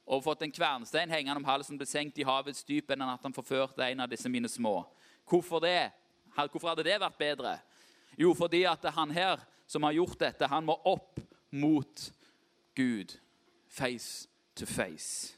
og 0.08 0.24
fått 0.24 0.42
en 0.46 0.52
kvernstein 0.52 1.10
hengende 1.12 1.36
om 1.36 1.44
halsen, 1.44 1.76
ble 1.76 1.86
senkt 1.88 2.18
i 2.18 2.24
havets 2.24 2.64
dyp 2.64 2.94
enn 2.94 3.04
at 3.04 3.24
han 3.26 3.34
forførte 3.36 3.84
en 3.84 4.00
av 4.00 4.08
disse 4.08 4.30
mine 4.32 4.48
små. 4.48 4.80
Hvorfor 5.28 5.60
det? 5.60 5.90
Hvorfor 6.32 6.70
hadde 6.70 6.86
det 6.86 6.96
vært 7.02 7.18
bedre? 7.20 7.58
Jo, 8.16 8.32
fordi 8.34 8.62
at 8.66 8.84
han 8.96 9.12
her 9.12 9.42
som 9.68 9.84
har 9.84 9.98
gjort 9.98 10.18
dette, 10.22 10.48
han 10.48 10.64
må 10.64 10.78
opp 10.88 11.20
mot 11.50 12.04
Gud. 12.78 13.18
Face 13.68 14.28
to 14.56 14.66
face. 14.66 15.36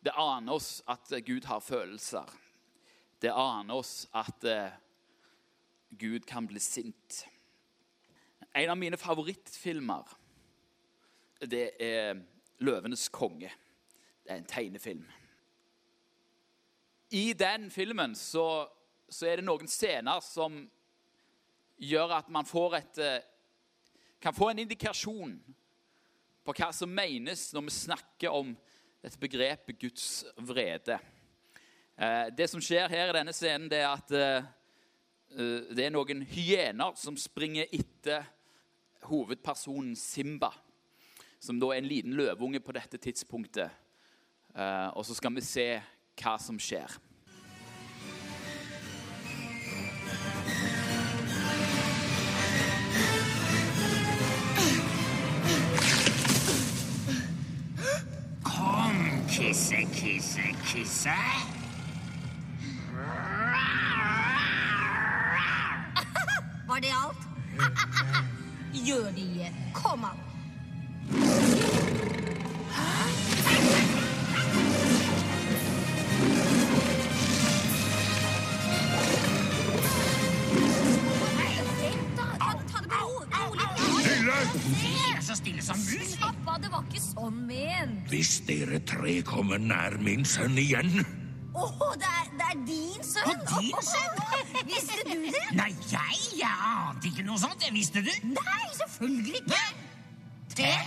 Det 0.00 0.14
aner 0.16 0.54
oss 0.56 0.78
at 0.88 1.12
Gud 1.26 1.44
har 1.44 1.60
følelser. 1.60 2.24
Det 3.20 3.34
aner 3.34 3.74
oss 3.74 4.06
at 4.16 4.46
uh, 4.48 4.70
Gud 5.90 6.24
kan 6.26 6.46
bli 6.48 6.62
sint. 6.62 7.26
En 8.54 8.72
av 8.72 8.78
mine 8.80 8.96
favorittfilmer 8.96 10.16
det 11.46 11.66
er 11.82 12.22
'Løvenes 12.58 13.08
konge'. 13.08 13.52
Det 14.24 14.32
er 14.32 14.36
en 14.36 14.44
tegnefilm. 14.44 15.06
I 17.10 17.32
den 17.32 17.70
filmen 17.70 18.14
så, 18.14 18.68
så 19.08 19.26
er 19.26 19.36
det 19.36 19.46
noen 19.46 19.68
scener 19.68 20.20
som 20.20 20.58
gjør 21.78 22.18
at 22.18 22.28
man 22.28 22.44
et 22.76 22.98
eh, 22.98 23.20
Kan 24.20 24.34
få 24.34 24.50
en 24.50 24.58
indikasjon 24.58 25.38
på 26.44 26.52
hva 26.52 26.72
som 26.74 26.90
menes 26.90 27.52
når 27.54 27.62
vi 27.62 27.70
snakker 27.70 28.34
om 28.34 28.56
dette 29.00 29.18
begrepet 29.18 29.78
Guds 29.78 30.24
vrede. 30.36 30.98
Eh, 31.96 32.26
det 32.34 32.50
som 32.50 32.60
skjer 32.60 32.88
her 32.90 33.08
i 33.08 33.14
denne 33.14 33.32
scenen, 33.32 33.70
det 33.70 33.78
er 33.78 33.92
at 33.92 34.10
eh, 34.10 34.48
det 35.70 35.84
er 35.84 35.94
noen 35.94 36.24
hyener 36.26 36.96
som 36.98 37.16
springer 37.16 37.70
etter 37.70 38.26
hovedpersonen 39.06 39.94
Simba 39.96 40.50
som 41.40 41.60
da 41.60 41.72
er 41.72 41.82
en 41.82 41.88
liten 41.88 42.16
løveunge 42.18 42.60
på 42.60 42.72
dette 42.72 42.98
tidspunktet. 42.98 43.70
Uh, 44.54 44.90
og 44.96 45.06
så 45.06 45.14
skal 45.14 45.34
vi 45.34 45.40
se 45.44 45.80
hva 46.18 46.38
som 46.42 46.58
skjer. 46.58 46.98
Kom, 58.42 58.98
kisse, 59.30 59.84
kisse, 59.94 60.42
kisse. 60.66 61.10
Var 66.68 66.80
det 66.82 66.92
alt? 67.04 67.22
Gjør 68.86 69.10
det 69.14 69.22
igjen. 69.22 69.54
Kom 69.74 70.04
an. 70.04 70.27
Dere 88.98 89.22
komme 89.26 89.58
nær 89.62 89.94
min 90.02 90.24
sønn 90.26 90.58
igjen 90.58 90.98
Å, 91.58 91.66
det, 91.98 92.06
er, 92.06 92.26
det 92.38 92.46
er 92.52 92.58
din 92.66 93.02
sønn! 93.02 93.28
Og 93.30 93.36
din 93.58 93.82
sønn? 93.82 94.14
Visste 94.68 95.02
du 95.06 95.14
det? 95.26 95.44
Nei, 95.58 95.70
jeg, 95.90 96.18
jeg 96.38 96.54
ante 96.70 97.08
ikke 97.10 97.24
noe 97.26 97.38
sånt. 97.40 97.64
Visste 97.74 98.02
du? 98.04 98.10
Nei, 98.30 98.66
selvfølgelig 98.78 99.34
ikke. 99.40 99.62
Det? 100.58 100.78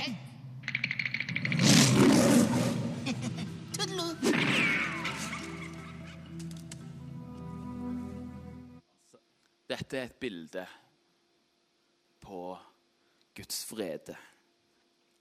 Tudelo. 3.75 4.07
Dette 9.71 9.97
er 9.97 10.05
et 10.07 10.19
bilde 10.19 10.65
på 12.23 12.43
Guds 13.35 13.63
vrede. 13.71 14.15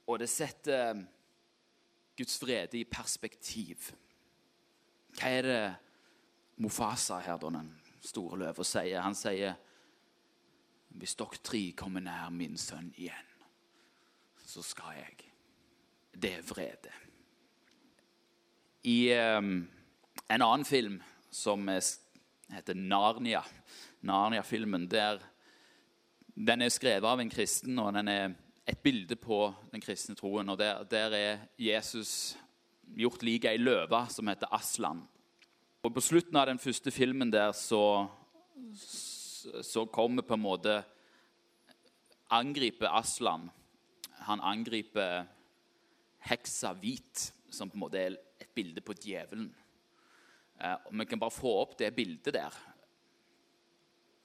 Og 0.07 0.19
det 0.19 0.29
setter 0.31 1.03
Guds 2.21 2.37
vrede 2.43 2.77
i 2.77 2.85
perspektiv. 2.85 3.91
Hva 5.17 5.29
er 5.33 5.47
det 5.47 5.61
Mofasa 6.61 7.17
her, 7.25 7.39
da, 7.41 7.49
den 7.49 7.71
store 8.05 8.37
løven, 8.43 8.67
sier? 8.67 9.01
Han 9.01 9.17
sier 9.17 9.55
hvis 11.01 11.15
dere 11.17 11.39
tre 11.41 11.61
kommer 11.77 12.03
nær 12.03 12.29
min 12.35 12.59
sønn 12.59 12.91
igjen, 12.99 13.29
så 14.43 14.61
skal 14.65 14.99
jeg. 14.99 15.31
Det 16.11 16.33
er 16.35 16.45
vrede. 16.45 16.93
I 18.83 19.13
um, 19.15 19.53
en 20.27 20.43
annen 20.43 20.67
film 20.67 20.99
som 21.31 21.65
heter 21.71 22.75
Narnia, 22.75 23.41
Narnia-filmen, 24.05 24.89
der 24.91 25.23
den 26.35 26.61
er 26.61 26.73
skrevet 26.73 27.07
av 27.07 27.21
en 27.23 27.31
kristen, 27.31 27.79
og 27.79 27.93
den 27.95 28.11
er 28.11 28.35
et 28.71 28.79
bilde 28.83 29.15
på 29.19 29.49
den 29.71 29.81
kristne 29.83 30.15
troen. 30.15 30.49
og 30.49 30.57
Der, 30.59 30.83
der 30.83 31.15
er 31.15 31.39
Jesus 31.59 32.37
gjort 32.95 33.23
lik 33.23 33.45
ei 33.45 33.57
løve 33.59 34.05
som 34.09 34.27
heter 34.31 34.51
Aslan. 34.51 35.03
Og 35.83 35.93
På 35.93 36.01
slutten 36.01 36.37
av 36.37 36.47
den 36.47 36.59
første 36.59 36.91
filmen 36.91 37.31
der 37.31 37.51
så, 37.57 38.07
så 38.73 39.85
kommer 39.85 40.23
på 40.23 40.37
en 40.37 40.45
måte 40.45 40.81
angriper 42.31 42.93
Aslan. 42.95 43.49
Han 44.27 44.39
angriper 44.39 45.25
heksa 46.29 46.75
hvit, 46.77 47.31
som 47.49 47.69
på 47.69 47.75
en 47.75 47.85
måte 47.85 47.99
er 47.99 48.19
et 48.39 48.51
bilde 48.55 48.81
på 48.85 48.93
djevelen. 48.93 49.49
Eh, 50.61 50.77
og 50.85 50.93
Vi 50.99 51.05
kan 51.05 51.19
bare 51.19 51.33
få 51.33 51.57
opp 51.63 51.79
det 51.79 51.95
bildet 51.95 52.33
der. 52.33 52.53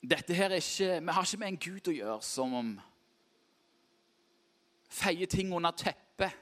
Dette 0.07 0.35
her 0.35 0.53
er 0.53 0.61
ikke, 0.61 1.01
Vi 1.01 1.13
har 1.13 1.25
ikke 1.25 1.39
med 1.41 1.49
en 1.49 1.65
gud 1.65 1.89
å 1.89 1.97
gjøre 1.97 2.23
som 2.23 2.55
om 2.55 2.77
feier 4.89 5.27
ting 5.31 5.53
under 5.55 5.75
teppet 5.77 6.35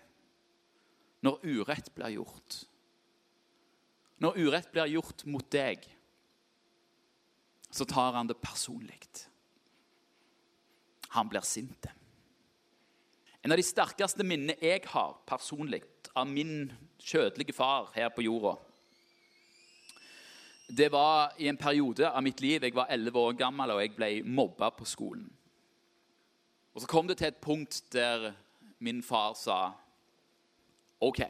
når 1.25 1.41
urett 1.45 1.91
blir 1.97 2.19
gjort. 2.19 2.61
Når 4.21 4.39
urett 4.39 4.71
blir 4.73 4.93
gjort 4.93 5.25
mot 5.29 5.47
deg, 5.53 5.85
så 7.75 7.87
tar 7.89 8.15
han 8.15 8.29
det 8.31 8.39
personlig. 8.43 9.01
Han 11.15 11.29
blir 11.29 11.45
sint. 11.47 11.89
En 13.43 13.53
av 13.53 13.61
de 13.61 13.65
sterkeste 13.67 14.25
minnene 14.25 14.57
jeg 14.63 14.85
har 14.89 15.19
personlig 15.29 15.83
av 16.17 16.29
min 16.31 16.71
kjødelige 17.03 17.57
far 17.57 17.91
her 17.95 18.09
på 18.15 18.25
jorda, 18.25 18.55
det 20.69 20.89
var 20.93 21.35
i 21.39 21.49
en 21.49 21.61
periode 21.61 22.09
av 22.09 22.23
mitt 22.25 22.41
liv. 22.41 22.63
Jeg 22.65 22.75
var 22.75 22.89
11 22.91 23.19
år 23.21 23.35
gammel, 23.37 23.75
og 23.75 23.83
jeg 23.83 23.93
ble 23.97 24.09
mobba 24.25 24.71
på 24.73 24.87
skolen. 24.89 25.27
Og 26.75 26.83
Så 26.83 26.87
kom 26.91 27.07
det 27.07 27.19
til 27.19 27.31
et 27.31 27.43
punkt 27.43 27.83
der 27.93 28.33
min 28.83 29.03
far 29.03 29.35
sa 29.39 29.73
OK, 31.01 31.21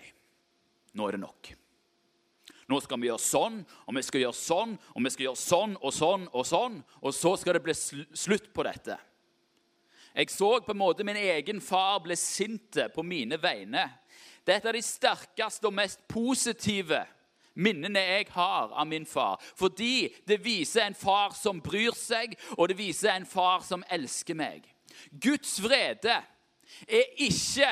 nå 0.94 1.06
er 1.06 1.16
det 1.16 1.20
nok. 1.20 1.50
Nå 2.68 2.78
skal 2.80 3.00
vi 3.00 3.10
gjøre 3.10 3.20
sånn, 3.20 3.58
og 3.84 3.96
vi 3.96 4.02
skal 4.06 4.22
gjøre 4.22 4.38
sånn, 4.38 4.76
og 4.94 5.04
vi 5.04 5.10
skal 5.12 5.26
gjøre 5.26 5.40
sånn 5.40 5.74
og 5.80 5.92
sånn 5.92 6.28
og 6.32 6.46
sånn, 6.48 6.78
og 7.02 7.12
så 7.12 7.34
skal 7.36 7.58
det 7.58 7.64
bli 7.66 7.74
slutt 7.76 8.48
på 8.54 8.64
dette. 8.64 8.96
Jeg 10.14 10.30
så 10.30 10.60
på 10.62 10.72
en 10.72 10.80
måte 10.80 11.04
min 11.04 11.18
egen 11.18 11.60
far 11.60 11.98
bli 12.00 12.16
sinte 12.16 12.86
på 12.94 13.02
mine 13.02 13.36
vegne. 13.42 13.88
Det 14.46 14.60
er 14.60 14.76
de 14.76 14.82
sterkeste 14.84 15.66
og 15.68 15.74
mest 15.74 16.04
positive 16.08 17.02
minnene 17.54 18.00
jeg 18.00 18.28
har 18.34 18.70
av 18.70 18.86
min 18.86 19.06
far. 19.06 19.42
Fordi 19.58 20.12
det 20.26 20.40
viser 20.44 20.86
en 20.86 20.96
far 20.96 21.34
som 21.36 21.60
bryr 21.60 21.96
seg, 21.98 22.38
og 22.56 22.70
det 22.70 22.78
viser 22.78 23.12
en 23.14 23.26
far 23.26 23.64
som 23.66 23.84
elsker 23.90 24.38
meg. 24.38 24.70
Guds 25.10 25.56
vrede 25.62 26.16
er 26.88 27.10
ikke 27.22 27.70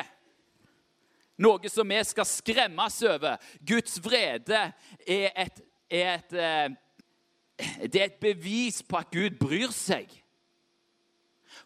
noe 1.42 1.70
som 1.72 1.88
vi 1.88 2.00
skal 2.06 2.28
skremmes 2.28 2.98
over. 3.08 3.36
Guds 3.66 3.98
vrede 4.04 4.64
er 5.06 5.30
et, 5.44 5.62
er 5.90 6.14
et, 6.14 6.32
eh, 6.32 7.86
det 7.86 8.00
er 8.00 8.10
et 8.10 8.20
bevis 8.20 8.82
på 8.82 9.00
at 9.00 9.10
Gud 9.12 9.38
bryr 9.40 9.72
seg. 9.74 10.10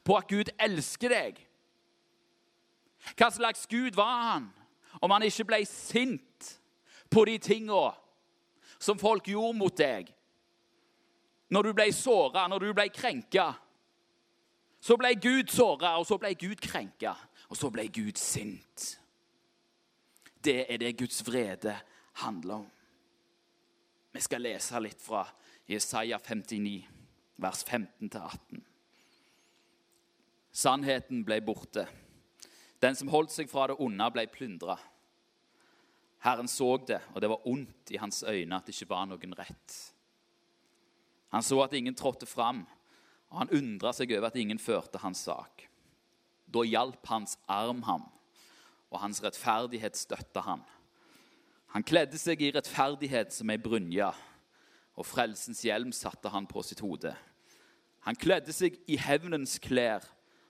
På 0.04 0.18
at 0.18 0.28
Gud 0.30 0.50
elsker 0.60 1.12
deg. 1.12 1.40
Hva 3.14 3.30
slags 3.30 3.66
Gud 3.70 3.94
var 3.94 4.32
han 4.32 4.50
om 4.98 5.12
han 5.12 5.26
ikke 5.26 5.46
ble 5.46 5.60
sint 5.68 6.56
på 7.12 7.26
de 7.28 7.36
tinga 7.38 7.92
som 8.82 8.98
folk 8.98 9.28
gjorde 9.30 9.58
mot 9.58 9.76
deg? 9.78 10.10
Når 11.52 11.62
du 11.62 11.76
ble 11.78 11.86
såra, 11.94 12.48
når 12.50 12.64
du 12.64 12.72
ble 12.74 12.88
krenka. 12.90 13.52
Så 14.86 14.94
ble 14.94 15.16
Gud 15.18 15.50
såra, 15.50 15.96
og 15.98 16.06
så 16.06 16.14
ble 16.22 16.30
Gud 16.38 16.60
krenka, 16.62 17.16
og 17.50 17.58
så 17.58 17.72
ble 17.74 17.88
Gud 17.90 18.20
sint. 18.22 18.92
Det 20.44 20.60
er 20.70 20.78
det 20.78 20.92
Guds 21.00 21.24
vrede 21.26 21.74
handler 22.22 22.60
om. 22.60 22.68
Vi 24.14 24.22
skal 24.22 24.46
lese 24.46 24.78
litt 24.80 25.02
fra 25.02 25.24
Jesaja 25.66 26.20
59, 26.22 26.76
vers 27.42 27.64
15-18. 27.66 28.62
Sannheten 30.54 31.26
ble 31.26 31.40
borte. 31.42 31.88
Den 32.78 32.94
som 32.94 33.10
holdt 33.10 33.34
seg 33.34 33.50
fra 33.50 33.66
det 33.72 33.80
onde, 33.82 34.06
ble 34.14 34.28
plyndra. 34.30 34.78
Herren 36.22 36.48
så 36.48 36.76
det, 36.78 37.02
og 37.12 37.20
det 37.20 37.32
var 37.34 37.50
ondt 37.50 37.90
i 37.90 37.98
hans 37.98 38.22
øyne 38.22 38.54
at 38.54 38.70
det 38.70 38.76
ikke 38.76 38.94
var 38.94 39.10
noen 39.10 39.34
rett. 39.34 39.76
Han 41.34 41.42
så 41.42 41.58
at 41.64 41.74
ingen 41.74 41.98
trådte 41.98 42.30
fram, 42.30 42.62
og 43.32 43.42
han 43.42 43.52
undra 43.58 43.92
seg 43.96 44.12
over 44.16 44.28
at 44.30 44.38
ingen 44.38 44.60
førte 44.62 45.00
hans 45.02 45.24
sak. 45.26 45.66
Da 46.46 46.62
hjalp 46.66 47.06
hans 47.10 47.36
arm 47.50 47.82
ham, 47.88 48.06
og 48.92 49.02
hans 49.02 49.22
rettferdighet 49.24 49.98
støtta 49.98 50.44
han. 50.46 50.62
Han 51.74 51.84
kledde 51.84 52.18
seg 52.20 52.40
i 52.40 52.52
rettferdighet 52.54 53.34
som 53.34 53.50
ei 53.50 53.58
brynje, 53.60 54.08
og 54.96 55.04
frelsens 55.04 55.64
hjelm 55.66 55.90
satte 55.92 56.30
han 56.32 56.46
på 56.48 56.62
sitt 56.64 56.80
hode. 56.80 57.12
Han 58.06 58.16
kledde 58.16 58.54
seg 58.54 58.78
i 58.86 58.96
hevnens 59.02 59.58
klær 59.60 60.06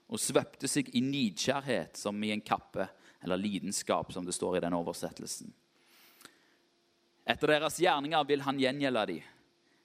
og 0.06 0.20
svøpte 0.22 0.68
seg 0.70 0.92
i 0.94 1.02
nidkjærhet 1.02 1.98
som 1.98 2.20
i 2.22 2.30
en 2.34 2.44
kappe, 2.44 2.86
eller 3.24 3.40
lidenskap, 3.40 4.12
som 4.12 4.26
det 4.26 4.36
står 4.36 4.58
i 4.58 4.62
den 4.62 4.76
oversettelsen. 4.76 5.50
Etter 7.26 7.50
deres 7.50 7.80
gjerninger 7.82 8.28
vil 8.28 8.44
han 8.46 8.60
gjengjelde 8.60 9.06
dem, 9.10 9.32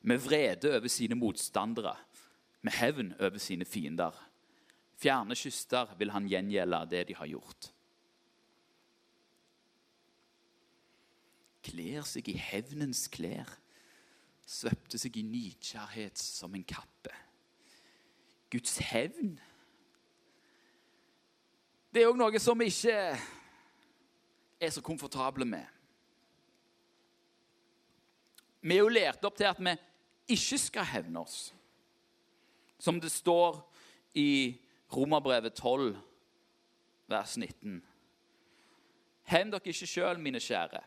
med 0.01 0.21
vrede 0.21 0.75
over 0.77 0.89
sine 0.89 1.17
motstandere, 1.17 1.95
med 2.61 2.75
hevn 2.77 3.13
over 3.19 3.37
sine 3.41 3.65
fiender. 3.65 4.15
Fjerne 5.01 5.35
kyster 5.35 5.95
vil 5.97 6.13
han 6.13 6.27
gjengjelde 6.29 6.81
det 6.91 7.05
de 7.09 7.17
har 7.17 7.29
gjort. 7.31 7.71
Kler 11.65 12.05
seg 12.09 12.29
i 12.29 12.37
hevnens 12.37 13.07
klær, 13.13 13.49
svøpte 14.45 14.97
seg 15.01 15.17
i 15.17 15.25
nidkjærhet 15.25 16.17
som 16.21 16.53
en 16.57 16.65
kappe. 16.65 17.13
Guds 18.51 18.77
hevn 18.91 19.37
det 21.91 22.05
er 22.05 22.07
òg 22.07 22.15
noe 22.15 22.39
som 22.39 22.55
vi 22.59 22.69
ikke 22.71 22.95
er 24.61 24.69
så 24.71 24.83
komfortable 24.85 25.43
med. 25.43 25.65
Vi 28.61 28.77
er 28.77 28.85
jo 28.85 28.93
lært 28.93 29.25
opp 29.27 29.35
til 29.35 29.49
at 29.49 29.59
vi 29.59 29.73
ikke 30.31 30.59
skal 30.61 30.87
hevne 30.87 31.23
oss. 31.25 31.49
Som 32.81 33.01
det 33.01 33.11
står 33.11 33.59
i 34.17 34.57
Romerbrevet 34.95 35.53
12, 35.53 35.97
vers 37.07 37.37
19. 37.37 37.83
Hevn 39.29 39.51
dere 39.53 39.69
ikke 39.69 39.87
sjøl, 39.87 40.17
mine 40.19 40.39
kjære, 40.41 40.81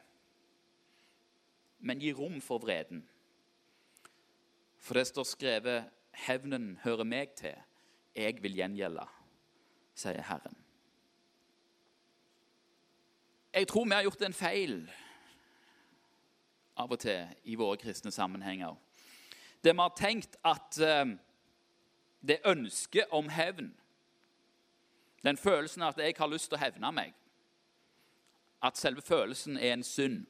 men 1.86 2.02
gi 2.02 2.10
rom 2.12 2.40
for 2.42 2.58
vreden. 2.58 3.04
For 4.76 4.98
det 4.98 5.06
står 5.06 5.22
skrevet 5.22 5.90
'Hevnen 6.12 6.78
hører 6.82 7.04
meg 7.04 7.34
til, 7.36 7.54
jeg 8.16 8.42
vil 8.42 8.54
gjengjelde', 8.54 9.08
sier 9.94 10.22
Herren. 10.22 10.56
Jeg 13.54 13.68
tror 13.68 13.84
vi 13.84 13.90
har 13.90 14.02
gjort 14.02 14.22
en 14.22 14.32
feil 14.34 14.90
av 16.76 16.90
og 16.90 16.98
til 16.98 17.28
i 17.44 17.54
våre 17.54 17.76
kristne 17.76 18.10
sammenhenger. 18.10 18.74
Det 19.64 19.74
vi 19.74 19.80
har 19.80 19.94
tenkt 19.96 20.36
at 20.44 20.78
uh, 20.82 21.14
det 22.24 22.40
ønsket 22.48 23.12
om 23.12 23.28
hevn, 23.28 23.72
den 25.24 25.36
følelsen 25.36 25.82
at 25.82 25.98
jeg 25.98 26.14
har 26.18 26.28
lyst 26.28 26.50
til 26.50 26.58
å 26.58 26.64
hevne 26.64 26.92
meg, 26.92 27.12
at 28.64 28.80
selve 28.80 29.04
følelsen 29.04 29.58
er 29.60 29.74
en 29.76 29.84
synd, 29.84 30.24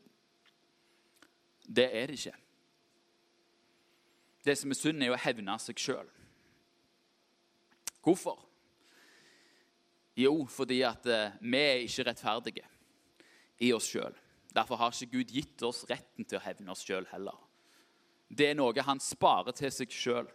det 1.64 1.86
er 1.96 2.10
det 2.10 2.18
ikke. 2.18 2.34
Det 4.44 4.58
som 4.58 4.70
er 4.70 4.78
synd, 4.78 5.02
er 5.02 5.14
å 5.14 5.22
hevne 5.22 5.54
seg 5.62 5.80
sjøl. 5.80 6.10
Hvorfor? 8.04 8.42
Jo, 10.20 10.44
fordi 10.46 10.82
at 10.86 11.06
uh, 11.08 11.32
vi 11.40 11.58
er 11.58 11.86
ikke 11.86 12.04
rettferdige 12.10 12.66
i 13.64 13.72
oss 13.72 13.88
sjøl. 13.88 14.14
Derfor 14.54 14.78
har 14.78 14.92
ikke 14.92 15.16
Gud 15.16 15.32
gitt 15.34 15.62
oss 15.66 15.82
retten 15.88 16.26
til 16.28 16.38
å 16.38 16.44
hevne 16.44 16.74
oss 16.74 16.84
sjøl 16.84 17.08
heller. 17.10 17.38
Det 18.28 18.50
er 18.50 18.58
noe 18.58 18.84
han 18.86 19.00
sparer 19.02 19.56
til 19.56 19.72
seg 19.74 19.94
sjøl. 19.94 20.28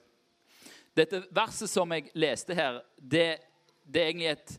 Dette 0.98 1.22
verset 1.36 1.70
som 1.70 1.92
jeg 1.94 2.10
leste 2.18 2.56
her, 2.58 2.82
det, 2.98 3.38
det, 3.86 4.06
er 4.08 4.34
et, 4.34 4.56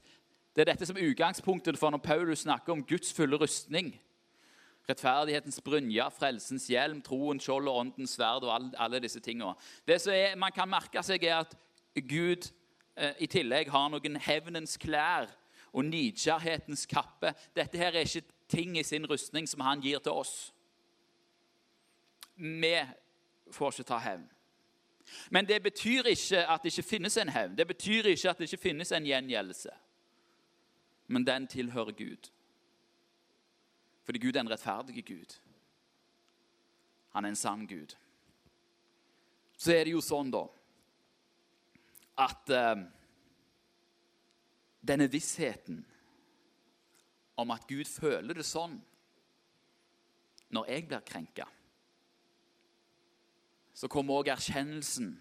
det, 0.55 0.63
er 0.63 0.71
dette 0.73 0.87
som 0.89 0.99
er 0.99 1.11
utgangspunktet 1.11 1.79
for 1.79 1.93
når 1.93 2.03
Paulus 2.05 2.45
snakker 2.47 2.75
om 2.75 2.85
Guds 2.87 3.13
fulle 3.17 3.39
rustning. 3.41 3.93
Rettferdighetens 4.89 5.61
brynje, 5.63 6.07
frelsens 6.17 6.67
hjelm, 6.71 7.03
troen, 7.05 7.41
skjold 7.43 7.69
og 7.71 7.83
åndens 7.85 8.17
sverd 8.17 8.47
og 8.47 8.55
alle, 8.55 8.71
alle 8.81 9.03
disse 9.03 9.21
tingene. 9.23 9.55
Det 9.87 10.01
som 10.03 10.15
er, 10.17 10.39
man 10.41 10.55
kan 10.55 10.71
merke 10.71 11.03
seg, 11.07 11.25
er 11.25 11.45
at 11.45 11.55
Gud 12.09 12.49
eh, 12.97 13.15
i 13.23 13.29
tillegg 13.31 13.71
har 13.71 13.91
noen 13.93 14.19
hevnens 14.25 14.79
klær 14.81 15.31
og 15.71 15.87
nidkjærhetens 15.87 16.87
kappe. 16.91 17.35
Dette 17.55 17.79
her 17.79 17.95
er 17.95 18.07
ikke 18.07 18.27
ting 18.51 18.79
i 18.79 18.87
sin 18.87 19.07
rustning 19.07 19.47
som 19.49 19.63
han 19.63 19.83
gir 19.85 20.03
til 20.03 20.17
oss. 20.23 20.51
Vi 22.41 22.75
får 23.53 23.75
ikke 23.75 23.91
ta 23.93 23.99
hevn. 24.03 24.27
Men 25.31 25.49
det 25.49 25.63
betyr 25.63 26.07
ikke 26.11 26.47
at 26.47 26.63
det 26.63 26.73
ikke 26.73 26.89
finnes 26.89 27.17
en 27.17 27.29
hevn. 27.29 27.57
Det 27.59 27.67
betyr 27.67 28.11
ikke 28.13 28.31
at 28.31 28.39
det 28.39 28.49
ikke 28.49 28.63
finnes 28.63 28.93
en 28.93 29.07
gjengjeldelse. 29.07 29.71
Men 31.07 31.27
den 31.27 31.47
tilhører 31.47 31.93
Gud. 31.93 32.31
Fordi 34.05 34.19
Gud 34.19 34.37
er 34.37 34.41
en 34.41 34.51
rettferdig 34.51 35.05
Gud. 35.07 35.37
Han 37.11 37.25
er 37.25 37.29
en 37.29 37.37
sann 37.37 37.67
Gud. 37.67 37.97
Så 39.57 39.73
er 39.73 39.85
det 39.85 39.93
jo 39.93 40.01
sånn, 40.01 40.31
da, 40.33 40.47
at 42.21 42.53
uh, 42.55 42.83
denne 44.81 45.09
vissheten 45.11 45.83
om 47.41 47.51
at 47.51 47.67
Gud 47.69 47.89
føler 47.89 48.37
det 48.37 48.47
sånn 48.47 48.79
når 50.51 50.71
jeg 50.73 50.87
blir 50.89 51.05
krenka, 51.07 51.47
så 53.81 53.89
kommer 53.89 54.19
òg 54.21 54.29
erkjennelsen 54.29 55.15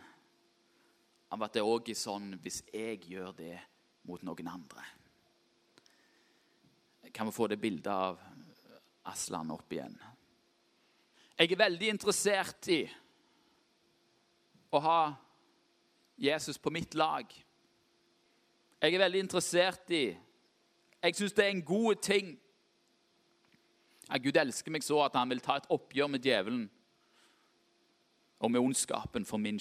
av 1.31 1.43
at 1.45 1.53
det 1.55 1.61
òg 1.63 1.93
er 1.93 1.95
sånn 1.95 2.33
hvis 2.43 2.57
jeg 2.73 3.05
gjør 3.07 3.29
det 3.37 3.53
mot 4.09 4.19
noen 4.27 4.49
andre. 4.51 4.83
Kan 7.15 7.29
vi 7.29 7.35
få 7.37 7.47
det 7.47 7.59
bildet 7.61 7.87
av 7.87 8.19
Aslan 9.07 9.53
opp 9.55 9.71
igjen? 9.71 9.95
Jeg 11.39 11.53
er 11.53 11.61
veldig 11.61 11.91
interessert 11.93 12.67
i 12.75 12.81
å 14.75 14.81
ha 14.83 14.99
Jesus 16.19 16.59
på 16.59 16.73
mitt 16.75 16.97
lag. 16.99 17.31
Jeg 18.83 18.91
er 18.91 19.03
veldig 19.05 19.21
interessert 19.23 19.95
i 19.95 20.03
Jeg 20.99 21.15
syns 21.15 21.37
det 21.37 21.45
er 21.45 21.53
en 21.53 21.63
god 21.63 22.01
ting. 22.03 22.33
Ja, 24.09 24.19
Gud 24.19 24.35
elsker 24.35 24.75
meg 24.75 24.83
så 24.83 24.99
at 25.05 25.15
han 25.15 25.31
vil 25.31 25.39
ta 25.39 25.55
et 25.55 25.71
oppgjør 25.71 26.11
med 26.11 26.27
djevelen 26.27 26.67
og 28.39 28.51
med 28.51 28.61
ondskapen 28.61 29.25
for 29.25 29.37
min, 29.37 29.59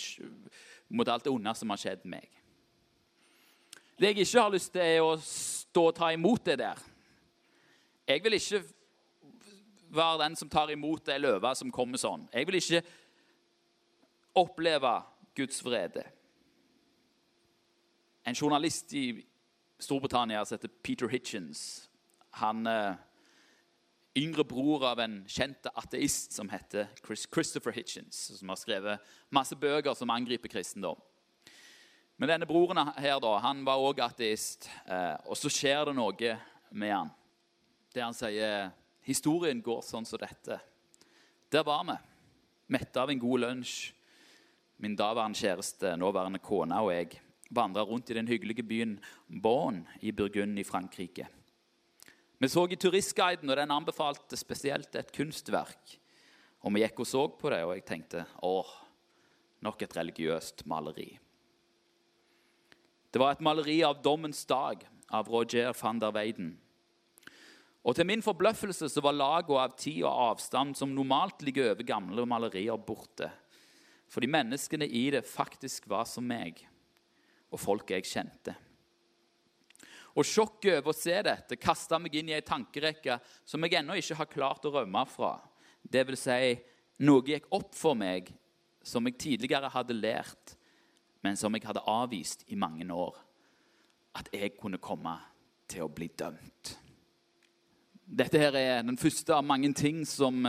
mot 0.89 1.09
alt 1.09 1.25
det 1.25 1.33
onde 1.33 1.55
som 1.55 1.71
har 1.71 1.81
skjedd 1.81 2.07
meg. 2.09 2.29
Det 3.99 4.13
jeg 4.13 4.19
ikke 4.23 4.41
har 4.41 4.55
lyst 4.55 4.73
til, 4.73 4.83
er 4.83 5.03
å 5.03 5.17
stå 5.23 5.89
og 5.91 5.97
ta 5.97 6.13
imot 6.15 6.45
det 6.47 6.59
der. 6.61 6.83
Jeg 8.09 8.23
vil 8.25 8.39
ikke 8.39 8.63
være 9.91 10.23
den 10.23 10.37
som 10.37 10.51
tar 10.51 10.71
imot 10.71 11.07
det 11.07 11.19
løva 11.21 11.55
som 11.59 11.73
kommer 11.75 11.99
sånn. 11.99 12.29
Jeg 12.33 12.47
vil 12.47 12.61
ikke 12.61 12.83
oppleve 14.39 14.95
Guds 15.37 15.59
vrede. 15.65 16.05
En 18.29 18.37
journalist 18.37 18.93
i 18.95 19.25
Storbritannia 19.81 20.45
som 20.45 20.59
heter 20.59 20.73
Peter 20.83 21.11
Hitchens, 21.11 21.89
han 22.39 22.67
eh, 22.67 22.99
yngre 24.17 24.45
bror 24.45 24.85
av 24.89 25.01
en 25.03 25.21
kjent 25.29 25.69
ateist 25.75 26.33
som 26.33 26.49
heter 26.51 26.89
Christopher 27.05 27.73
Hitchens, 27.73 28.39
som 28.39 28.49
har 28.49 28.59
skrevet 28.61 29.13
masse 29.35 29.57
bøker 29.57 29.95
som 29.95 30.11
angriper 30.11 30.51
kristendom. 30.53 30.99
Men 32.19 32.33
denne 32.33 32.49
broren 32.51 32.81
her 32.99 33.21
da, 33.23 33.37
han 33.45 33.63
var 33.67 33.83
òg 33.83 34.01
ateist, 34.03 34.67
eh, 34.87 35.15
og 35.29 35.39
så 35.39 35.51
skjer 35.53 35.87
det 35.87 35.95
noe 35.95 36.33
med 36.71 36.95
han. 36.95 37.13
Der 37.95 38.09
han 38.09 38.17
sier 38.17 38.73
historien 39.07 39.63
går 39.63 39.85
sånn 39.87 40.07
som 40.09 40.21
dette. 40.21 40.59
Der 41.49 41.65
var 41.65 41.87
vi, 41.87 41.95
mette 42.75 43.01
av 43.01 43.13
en 43.13 43.23
god 43.23 43.45
lunsj. 43.47 43.95
Min 44.79 44.95
daværende 44.99 45.39
kjæreste, 45.39 45.97
nåværende 45.99 46.39
kone 46.39 46.77
og 46.85 46.93
jeg 46.95 47.17
vandra 47.51 47.83
rundt 47.83 48.11
i 48.13 48.15
den 48.15 48.29
hyggelige 48.29 48.63
byen 48.63 48.99
Bonn 49.27 49.81
i 50.03 50.13
Burgund 50.13 50.59
i 50.59 50.67
Frankrike. 50.67 51.27
Vi 52.39 52.49
så 52.49 52.69
i 52.71 52.77
turistguiden, 52.79 53.51
og 53.51 53.57
den 53.59 53.73
anbefalte 53.75 54.39
spesielt 54.39 54.95
et 54.95 55.11
kunstverk. 55.15 55.97
Og 56.63 56.75
Vi 56.75 56.83
gikk 56.85 57.01
og 57.03 57.07
så 57.07 57.25
på 57.29 57.51
det, 57.51 57.65
og 57.65 57.75
jeg 57.75 57.85
tenkte 57.87 58.27
åh, 58.43 58.69
nok 59.63 59.83
et 59.83 59.97
religiøst 59.97 60.63
maleri. 60.67 61.19
Det 63.11 63.19
var 63.19 63.35
et 63.35 63.43
maleri 63.43 63.81
av 63.83 64.03
Dommens 64.05 64.45
dag 64.47 64.85
av 65.11 65.29
Roger 65.29 65.73
van 65.83 65.99
der 65.99 66.13
Weiden. 66.15 66.59
Og 67.83 67.97
Til 67.97 68.07
min 68.07 68.23
forbløffelse 68.23 68.89
så 68.89 69.01
var 69.01 69.17
lagene 69.17 69.65
av 69.65 69.75
tid 69.79 70.03
og 70.05 70.35
avstand 70.35 70.77
som 70.77 70.95
normalt 70.95 71.43
ligger 71.43 71.73
over 71.73 71.83
gamle 71.83 72.27
malerier, 72.27 72.77
borte. 72.77 73.31
Fordi 74.09 74.27
menneskene 74.31 74.87
i 74.87 75.11
det 75.11 75.25
faktisk 75.27 75.89
var 75.89 76.05
som 76.05 76.27
meg 76.27 76.61
og 77.51 77.61
folk 77.61 77.91
jeg 77.91 78.05
kjente. 78.05 78.55
Og 80.17 80.27
Sjokket 80.27 80.81
over 80.81 80.93
å 80.93 80.97
se 80.97 81.15
dette 81.25 81.59
kasta 81.61 81.99
meg 82.01 82.15
inn 82.19 82.31
i 82.33 82.37
ei 82.37 82.45
tankerekke 82.45 83.19
som 83.47 83.65
jeg 83.65 83.79
ennå 83.81 83.99
ikke 83.99 84.19
har 84.19 84.31
klart 84.33 84.67
å 84.67 84.73
rømme 84.75 85.05
fra. 85.11 85.37
Det 85.83 86.05
vil 86.09 86.19
si, 86.19 86.55
noe 87.05 87.25
gikk 87.27 87.49
opp 87.55 87.75
for 87.79 87.99
meg 87.99 88.33
som 88.83 89.07
jeg 89.07 89.19
tidligere 89.21 89.71
hadde 89.71 89.97
lært, 89.97 90.55
men 91.23 91.37
som 91.37 91.55
jeg 91.55 91.67
hadde 91.69 91.85
avvist 91.87 92.47
i 92.49 92.59
mange 92.59 92.87
år. 92.93 93.17
At 94.19 94.31
jeg 94.35 94.57
kunne 94.59 94.81
komme 94.83 95.15
til 95.69 95.85
å 95.85 95.93
bli 95.93 96.09
dømt. 96.17 96.75
Dette 98.09 98.41
her 98.41 98.57
er 98.57 98.87
den 98.87 98.97
første 98.97 99.37
av 99.37 99.45
mange 99.45 99.69
ting 99.77 100.01
som 100.09 100.47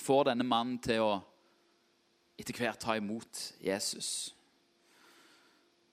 får 0.00 0.30
denne 0.30 0.46
mannen 0.46 0.78
til 0.82 1.02
å 1.02 1.12
etter 2.40 2.56
hvert 2.56 2.80
ta 2.80 2.94
imot 2.96 3.40
Jesus. 3.60 4.30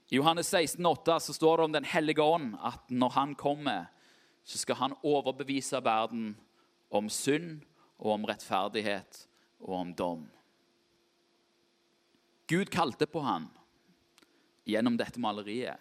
I 0.10 0.16
Johannes 0.16 0.48
16, 0.48 0.86
8, 0.86 1.20
så 1.20 1.34
står 1.34 1.58
det 1.58 1.64
om 1.64 1.72
Den 1.72 1.84
hellige 1.84 2.24
ånd 2.24 2.56
at 2.64 2.90
når 2.90 3.10
han 3.10 3.36
kommer, 3.36 3.90
så 4.44 4.58
skal 4.58 4.80
han 4.80 4.96
overbevise 5.04 5.82
verden 5.84 6.30
om 6.88 7.10
synd 7.12 7.66
og 8.00 8.14
om 8.14 8.28
rettferdighet 8.30 9.26
og 9.66 9.74
om 9.76 9.92
dom. 9.92 10.24
Gud 12.48 12.72
kalte 12.72 13.10
på 13.12 13.20
han 13.26 13.50
gjennom 14.68 14.96
dette 14.96 15.20
maleriet. 15.20 15.76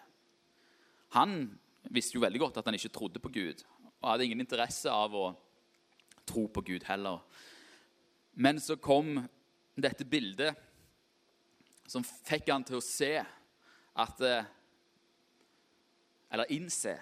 Han 1.14 1.54
visste 1.94 2.18
jo 2.18 2.24
veldig 2.26 2.42
godt 2.42 2.58
at 2.58 2.66
han 2.66 2.74
ikke 2.74 2.90
trodde 2.96 3.22
på 3.22 3.30
Gud, 3.30 3.62
og 4.02 4.10
hadde 4.10 4.26
ingen 4.26 4.42
interesse 4.42 4.90
av 4.90 5.14
å 5.14 5.28
tro 6.26 6.48
på 6.50 6.64
Gud 6.66 6.86
heller. 6.90 7.22
Men 8.34 8.58
så 8.58 8.74
kom 8.74 9.20
dette 9.78 10.02
bildet 10.02 10.58
som 11.86 12.02
fikk 12.02 12.50
han 12.50 12.66
til 12.66 12.80
å 12.80 12.84
se 12.84 13.12
at 13.96 14.20
eh, 14.20 14.44
Eller 16.30 16.52
innse 16.52 16.96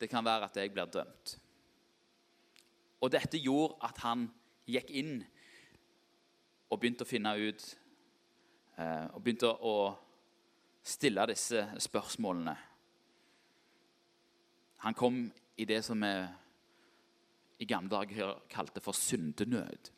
det 0.00 0.08
kan 0.10 0.24
være 0.24 0.44
at 0.44 0.56
jeg 0.56 0.72
blir 0.72 0.84
dømt. 0.92 1.38
Og 3.00 3.12
dette 3.12 3.38
gjorde 3.40 3.78
at 3.86 4.00
han 4.04 4.26
gikk 4.68 4.90
inn 4.90 5.14
og 6.68 6.80
begynte 6.80 7.06
å 7.06 7.08
finne 7.08 7.32
ut 7.38 7.64
eh, 8.76 9.06
Og 9.14 9.22
begynte 9.22 9.48
å 9.48 9.76
stille 10.86 11.24
disse 11.30 11.62
spørsmålene. 11.82 12.56
Han 14.84 14.94
kom 14.94 15.24
i 15.56 15.64
det 15.64 15.80
som 15.84 16.02
vi 16.04 16.12
i 17.58 17.66
gamle 17.66 17.90
dager 17.90 18.36
kalte 18.52 18.82
for 18.84 18.94
syndenød. 18.94 19.90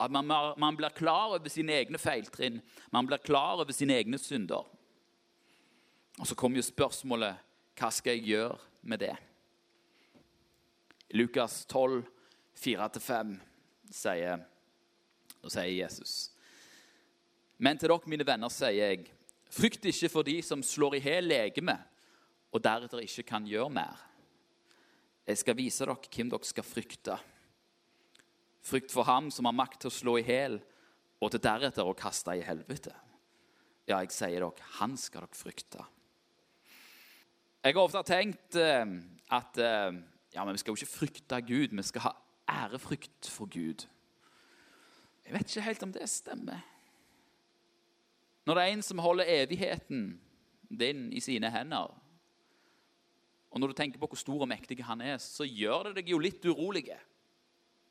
At 0.00 0.10
man, 0.10 0.26
man, 0.26 0.76
blir 0.76 0.90
klar 0.90 1.36
over 1.36 1.48
sine 1.48 1.76
egne 1.78 1.98
feiltrinn. 1.98 2.60
Man 2.90 3.06
blir 3.06 3.22
klar 3.22 3.60
over 3.62 3.72
sine 3.72 3.94
egne 3.94 4.18
synder. 4.18 4.66
Og 6.18 6.26
så 6.26 6.34
kommer 6.38 6.58
jo 6.58 6.66
spørsmålet 6.66 7.40
hva 7.78 7.90
skal 7.90 8.18
jeg 8.18 8.28
gjøre 8.30 8.58
med 8.86 9.02
det? 9.02 9.14
Lukas 11.14 11.64
12, 11.70 12.02
4-5 12.58 13.34
sier, 13.94 14.44
sier 15.46 15.72
Jesus 15.74 16.14
Men 17.58 17.78
til 17.78 17.90
dere, 17.90 18.10
mine 18.10 18.26
venner, 18.26 18.50
sier 18.50 18.74
jeg, 18.74 19.04
frykt 19.50 19.86
ikke 19.90 20.10
for 20.10 20.26
de 20.26 20.40
som 20.42 20.62
slår 20.62 20.98
i 20.98 21.02
hjel 21.04 21.28
legemet, 21.30 21.82
og 22.54 22.62
deretter 22.62 23.02
ikke 23.02 23.26
kan 23.28 23.46
gjøre 23.46 23.70
mer. 23.74 24.00
Jeg 25.26 25.38
skal 25.40 25.56
vise 25.58 25.86
dere 25.86 25.96
hvem 25.98 26.32
dere 26.32 26.50
skal 26.50 26.66
frykte. 26.66 27.18
Frykt 28.64 28.94
for 28.94 29.04
ham 29.04 29.30
som 29.34 29.48
har 29.48 29.56
makt 29.56 29.82
til 29.82 29.90
å 29.90 29.94
slå 29.94 30.16
i 30.20 30.24
hjel, 30.24 30.58
og 31.20 31.32
til 31.32 31.42
deretter 31.44 31.86
å 31.86 31.96
kaste 31.96 32.36
i 32.36 32.44
helvete. 32.44 32.94
Ja, 33.84 33.98
jeg 34.00 34.12
sier 34.14 34.40
dere, 34.40 34.68
han 34.78 34.96
skal 35.00 35.26
dere 35.26 35.36
frykte. 35.36 35.84
Jeg 37.64 37.76
har 37.76 37.84
ofte 37.84 38.02
tenkt 38.08 38.56
eh, 38.60 38.84
at 39.32 39.60
eh, 39.60 39.96
ja, 40.34 40.44
vi 40.44 40.60
skal 40.60 40.72
jo 40.72 40.80
ikke 40.80 40.92
frykte 40.92 41.40
Gud, 41.44 41.76
vi 41.76 41.84
skal 41.84 42.06
ha 42.08 42.14
ærefrykt 42.64 43.28
for 43.32 43.48
Gud. 43.48 43.86
Jeg 45.24 45.32
vet 45.32 45.48
ikke 45.48 45.68
helt 45.68 45.84
om 45.86 45.92
det 45.94 46.08
stemmer. 46.12 46.64
Når 48.44 48.56
det 48.56 48.64
er 48.64 48.74
en 48.74 48.84
som 48.84 49.00
holder 49.00 49.30
evigheten 49.40 50.02
din 50.68 51.06
i 51.16 51.20
sine 51.24 51.48
hender, 51.52 51.94
og 53.54 53.60
når 53.60 53.70
du 53.70 53.78
tenker 53.78 54.00
på 54.02 54.10
hvor 54.10 54.18
stor 54.18 54.44
og 54.44 54.50
mektig 54.50 54.82
han 54.84 55.00
er, 55.04 55.16
så 55.22 55.46
gjør 55.46 55.88
det 55.88 56.00
deg 56.00 56.10
jo 56.10 56.18
litt 56.20 56.44
urolige. 56.44 56.98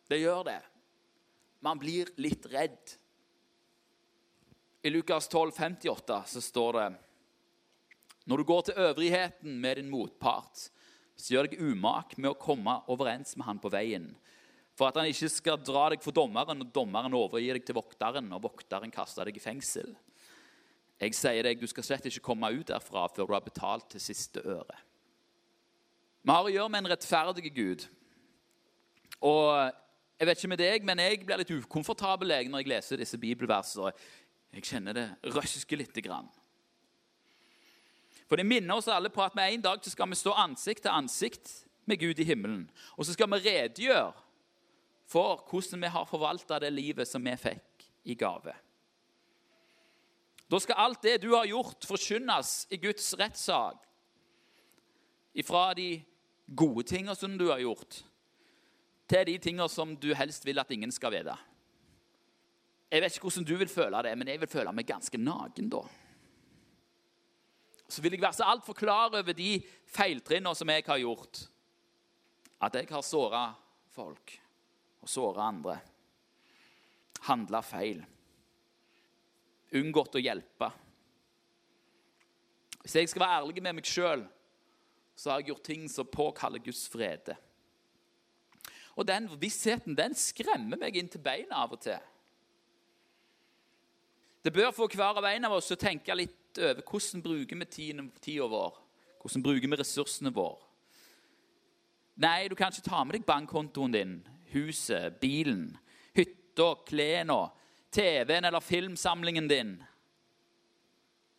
Det 0.09 0.19
gjør 0.19 0.43
det. 0.47 0.59
Man 1.63 1.79
blir 1.79 2.11
litt 2.19 2.45
redd. 2.51 2.97
I 4.83 4.91
Lukas 4.91 5.29
12, 5.31 5.51
58 5.55 6.23
så 6.27 6.41
står 6.43 6.73
det 6.79 6.87
Når 8.27 8.37
du 8.37 8.43
går 8.43 8.61
til 8.67 8.79
øvrigheten 8.83 9.59
med 9.59 9.79
din 9.79 9.91
motpart, 9.91 10.67
så 11.15 11.35
gjør 11.35 11.47
deg 11.47 11.61
umak 11.61 12.17
med 12.17 12.33
å 12.33 12.39
komme 12.39 12.75
overens 12.91 13.35
med 13.37 13.47
han 13.47 13.61
på 13.63 13.71
veien, 13.71 14.09
for 14.75 14.89
at 14.89 14.97
han 14.99 15.07
ikke 15.07 15.29
skal 15.31 15.61
dra 15.61 15.85
deg 15.93 16.01
for 16.03 16.15
dommeren, 16.15 16.65
og 16.65 16.71
dommeren 16.75 17.15
overgir 17.15 17.59
deg 17.59 17.67
til 17.67 17.77
vokteren, 17.77 18.31
og 18.33 18.43
vokteren 18.47 18.91
kaster 18.91 19.29
deg 19.29 19.37
i 19.37 19.43
fengsel. 19.43 19.93
Jeg 20.99 21.15
sier 21.17 21.45
deg, 21.45 21.59
du 21.59 21.69
skal 21.69 21.85
slett 21.85 22.07
ikke 22.09 22.23
komme 22.23 22.49
ut 22.51 22.67
derfra 22.69 23.05
før 23.11 23.29
du 23.29 23.35
har 23.35 23.45
betalt 23.45 23.89
til 23.93 24.03
siste 24.03 24.43
øre. 24.43 24.77
Vi 26.23 26.31
har 26.31 26.47
å 26.47 26.51
gjøre 26.51 26.71
med 26.71 26.83
en 26.83 26.91
rettferdig 26.93 27.51
Gud. 27.55 27.87
Og 29.23 29.82
jeg 30.19 30.27
vet 30.29 30.39
ikke 30.39 30.51
med 30.53 30.61
deg, 30.61 30.85
men 30.85 31.01
jeg 31.01 31.23
blir 31.25 31.41
litt 31.41 31.51
ukomfortabel 31.51 32.31
når 32.51 32.63
jeg 32.63 32.71
leser 32.71 33.01
disse 33.01 33.17
bibelversene. 33.19 33.91
Jeg 34.53 34.67
kjenner 34.69 34.95
det 34.95 35.33
røsker 35.33 35.79
lite 35.79 36.03
grann. 36.05 36.29
For 38.29 38.39
det 38.39 38.45
minner 38.47 38.77
oss 38.77 38.87
alle 38.87 39.11
på 39.13 39.23
at 39.25 39.35
vi 39.35 39.45
en 39.55 39.63
dag 39.65 39.81
skal 39.85 40.09
vi 40.09 40.17
stå 40.17 40.35
ansikt 40.45 40.85
til 40.85 40.93
ansikt 40.93 41.51
med 41.89 41.99
Gud 41.99 42.19
i 42.19 42.27
himmelen. 42.27 42.67
Og 42.95 43.05
så 43.05 43.13
skal 43.13 43.29
vi 43.33 43.41
redegjøre 43.49 44.13
for 45.09 45.43
hvordan 45.49 45.83
vi 45.83 45.91
har 45.93 46.07
forvalta 46.09 46.59
det 46.63 46.71
livet 46.73 47.09
som 47.09 47.25
vi 47.25 47.35
fikk 47.37 47.89
i 48.09 48.15
gave. 48.15 48.53
Da 50.49 50.59
skal 50.61 50.79
alt 50.85 51.03
det 51.03 51.19
du 51.23 51.33
har 51.33 51.47
gjort, 51.49 51.85
forkynnes 51.87 52.67
i 52.71 52.77
Guds 52.77 53.13
rettssak. 53.19 53.79
Ifra 55.33 55.73
de 55.73 56.03
gode 56.55 56.85
tingene 56.85 57.15
som 57.17 57.37
du 57.37 57.47
har 57.49 57.61
gjort, 57.63 58.03
til 59.09 59.25
de 59.27 59.37
tingene 59.41 59.67
som 59.69 59.95
du 59.99 60.13
helst 60.15 60.45
vil 60.45 60.61
at 60.61 60.71
ingen 60.71 60.91
skal 60.93 61.13
vite. 61.13 61.35
Jeg 62.93 63.01
vet 63.01 63.15
ikke 63.15 63.25
hvordan 63.25 63.47
du 63.49 63.55
vil 63.57 63.71
føle 63.71 64.03
det, 64.05 64.13
men 64.17 64.29
jeg 64.29 64.41
vil 64.43 64.51
føle 64.51 64.73
meg 64.75 64.87
ganske 64.87 65.17
naken 65.17 65.69
da. 65.73 65.81
Så 67.89 68.01
vil 68.01 68.15
jeg 68.15 68.21
være 68.21 68.37
så 68.37 68.47
altfor 68.49 68.77
klar 68.77 69.13
over 69.13 69.35
de 69.37 69.57
feiltrinnene 69.89 70.55
som 70.57 70.69
jeg 70.69 70.85
har 70.85 71.01
gjort. 71.01 71.43
At 72.63 72.77
jeg 72.77 72.87
har 72.89 73.03
såra 73.05 73.47
folk 73.93 74.37
og 75.03 75.09
såra 75.09 75.49
andre. 75.49 75.79
Handla 77.27 77.61
feil. 77.65 78.03
Unngått 79.73 80.15
å 80.15 80.21
hjelpe. 80.21 80.69
Hvis 82.83 82.97
jeg 82.99 83.09
skal 83.09 83.25
være 83.25 83.41
ærlig 83.41 83.63
med 83.63 83.77
meg 83.79 83.89
sjøl, 83.89 84.25
så 85.15 85.31
har 85.31 85.41
jeg 85.41 85.53
gjort 85.53 85.65
ting 85.65 85.89
som 85.89 86.09
påkaller 86.09 86.61
Guds 86.63 86.85
frede. 86.91 87.35
Og 88.93 89.07
den 89.07 89.29
vissheten 89.41 89.97
den 89.97 90.13
skremmer 90.17 90.77
meg 90.79 90.97
inn 90.97 91.09
til 91.09 91.23
beina 91.23 91.63
av 91.63 91.73
og 91.73 91.81
til. 91.81 91.97
Det 94.43 94.51
bør 94.53 94.73
få 94.75 94.89
hver 94.91 95.17
av 95.17 95.25
en 95.25 95.47
av 95.47 95.55
oss 95.55 95.71
å 95.71 95.79
tenke 95.79 96.15
litt 96.15 96.59
over 96.59 96.83
hvordan 96.85 97.23
bruker 97.23 97.57
vi 97.57 97.65
tida 98.21 98.47
vår. 98.49 98.75
Hvordan 99.23 99.43
bruker 99.45 99.71
vi 99.71 99.79
ressursene 99.79 100.33
våre? 100.35 100.59
Nei, 102.19 102.47
du 102.47 102.55
kan 102.55 102.69
ikke 102.69 102.85
ta 102.85 102.99
med 103.01 103.15
deg 103.15 103.25
bankkontoen 103.25 103.95
din, 103.95 104.11
huset, 104.51 105.15
bilen, 105.21 105.71
hytta, 106.13 106.75
klærne, 106.85 107.39
TV-en 107.93 108.45
eller 108.45 108.61
filmsamlingen 108.61 109.47
din. 109.49 109.73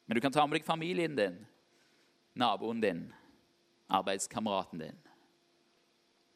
Men 0.07 0.17
du 0.17 0.21
kan 0.25 0.35
ta 0.35 0.47
med 0.47 0.59
deg 0.59 0.67
familien 0.67 1.15
din, 1.15 1.39
naboen 2.35 2.83
din, 2.83 3.07
arbeidskameraten 3.87 4.83
din. 4.83 5.04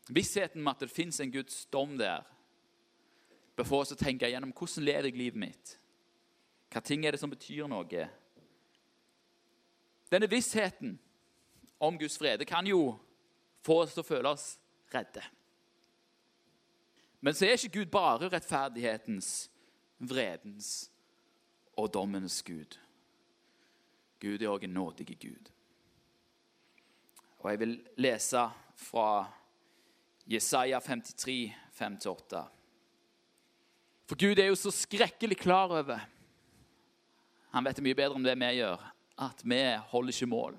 Vissheten 0.08 0.62
om 0.62 0.70
at 0.72 0.80
det 0.80 0.90
fins 0.90 1.20
en 1.20 1.32
Guds 1.32 1.66
dom 1.72 1.96
der, 1.98 2.24
bør 3.56 3.66
få 3.66 3.82
oss 3.82 3.92
å 3.92 3.98
tenke 3.98 4.28
gjennom 4.30 4.54
hvordan 4.56 4.86
lever 4.86 5.10
jeg 5.10 5.18
livet 5.18 5.42
mitt. 5.42 5.74
Hva 6.72 6.80
ting 6.84 7.04
er 7.04 7.12
det 7.14 7.20
som 7.20 7.32
betyr 7.32 7.68
noe? 7.68 8.06
Denne 10.08 10.30
vissheten 10.30 10.96
om 11.78 11.98
Guds 11.98 12.18
frede 12.20 12.46
kan 12.48 12.66
jo 12.66 12.94
få 13.66 13.82
oss 13.82 13.96
til 13.96 14.04
å 14.04 14.08
føle 14.08 14.32
oss 14.32 14.46
redde. 14.94 15.24
Men 17.20 17.34
så 17.34 17.48
er 17.48 17.58
ikke 17.58 17.80
Gud 17.80 17.90
bare 17.92 18.30
rettferdighetens, 18.30 19.48
vredens 19.98 20.88
og 21.76 21.90
dommens 21.94 22.40
Gud. 22.46 22.78
Gud 24.22 24.42
er 24.42 24.50
òg 24.50 24.64
en 24.66 24.74
nådig 24.74 25.18
Gud. 25.18 25.50
Og 27.38 27.50
jeg 27.50 27.60
vil 27.60 27.74
lese 28.02 28.44
fra 28.78 29.08
Jesaja 30.28 30.80
53, 30.80 31.56
5-8. 31.72 32.44
For 34.08 34.16
Gud 34.20 34.38
er 34.38 34.50
jo 34.50 34.56
så 34.60 34.68
skrekkelig 34.72 35.38
klar 35.40 35.72
over 35.72 36.02
Han 37.54 37.64
vet 37.64 37.80
mye 37.80 37.96
bedre 37.96 38.18
om 38.18 38.24
det 38.26 38.34
vi 38.36 38.48
gjør, 38.58 38.82
at 39.24 39.40
vi 39.40 39.60
holder 39.88 40.12
ikke 40.12 40.26
mål. 40.28 40.58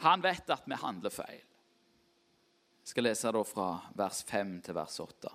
Han 0.00 0.22
vet 0.24 0.48
at 0.48 0.64
vi 0.64 0.78
handler 0.80 1.12
feil. 1.12 1.42
Jeg 2.80 2.92
skal 2.92 3.04
lese 3.04 3.32
da 3.36 3.42
fra 3.44 3.66
vers 4.00 4.22
5 4.24 4.54
til 4.64 4.76
vers 4.78 4.96
8. 5.00 5.32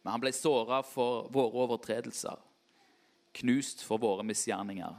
Men 0.00 0.14
han 0.14 0.22
ble 0.22 0.32
såra 0.32 0.80
for 0.80 1.28
våre 1.32 1.66
overtredelser, 1.66 2.40
knust 3.36 3.84
for 3.84 4.00
våre 4.00 4.24
misgjerninger. 4.24 4.96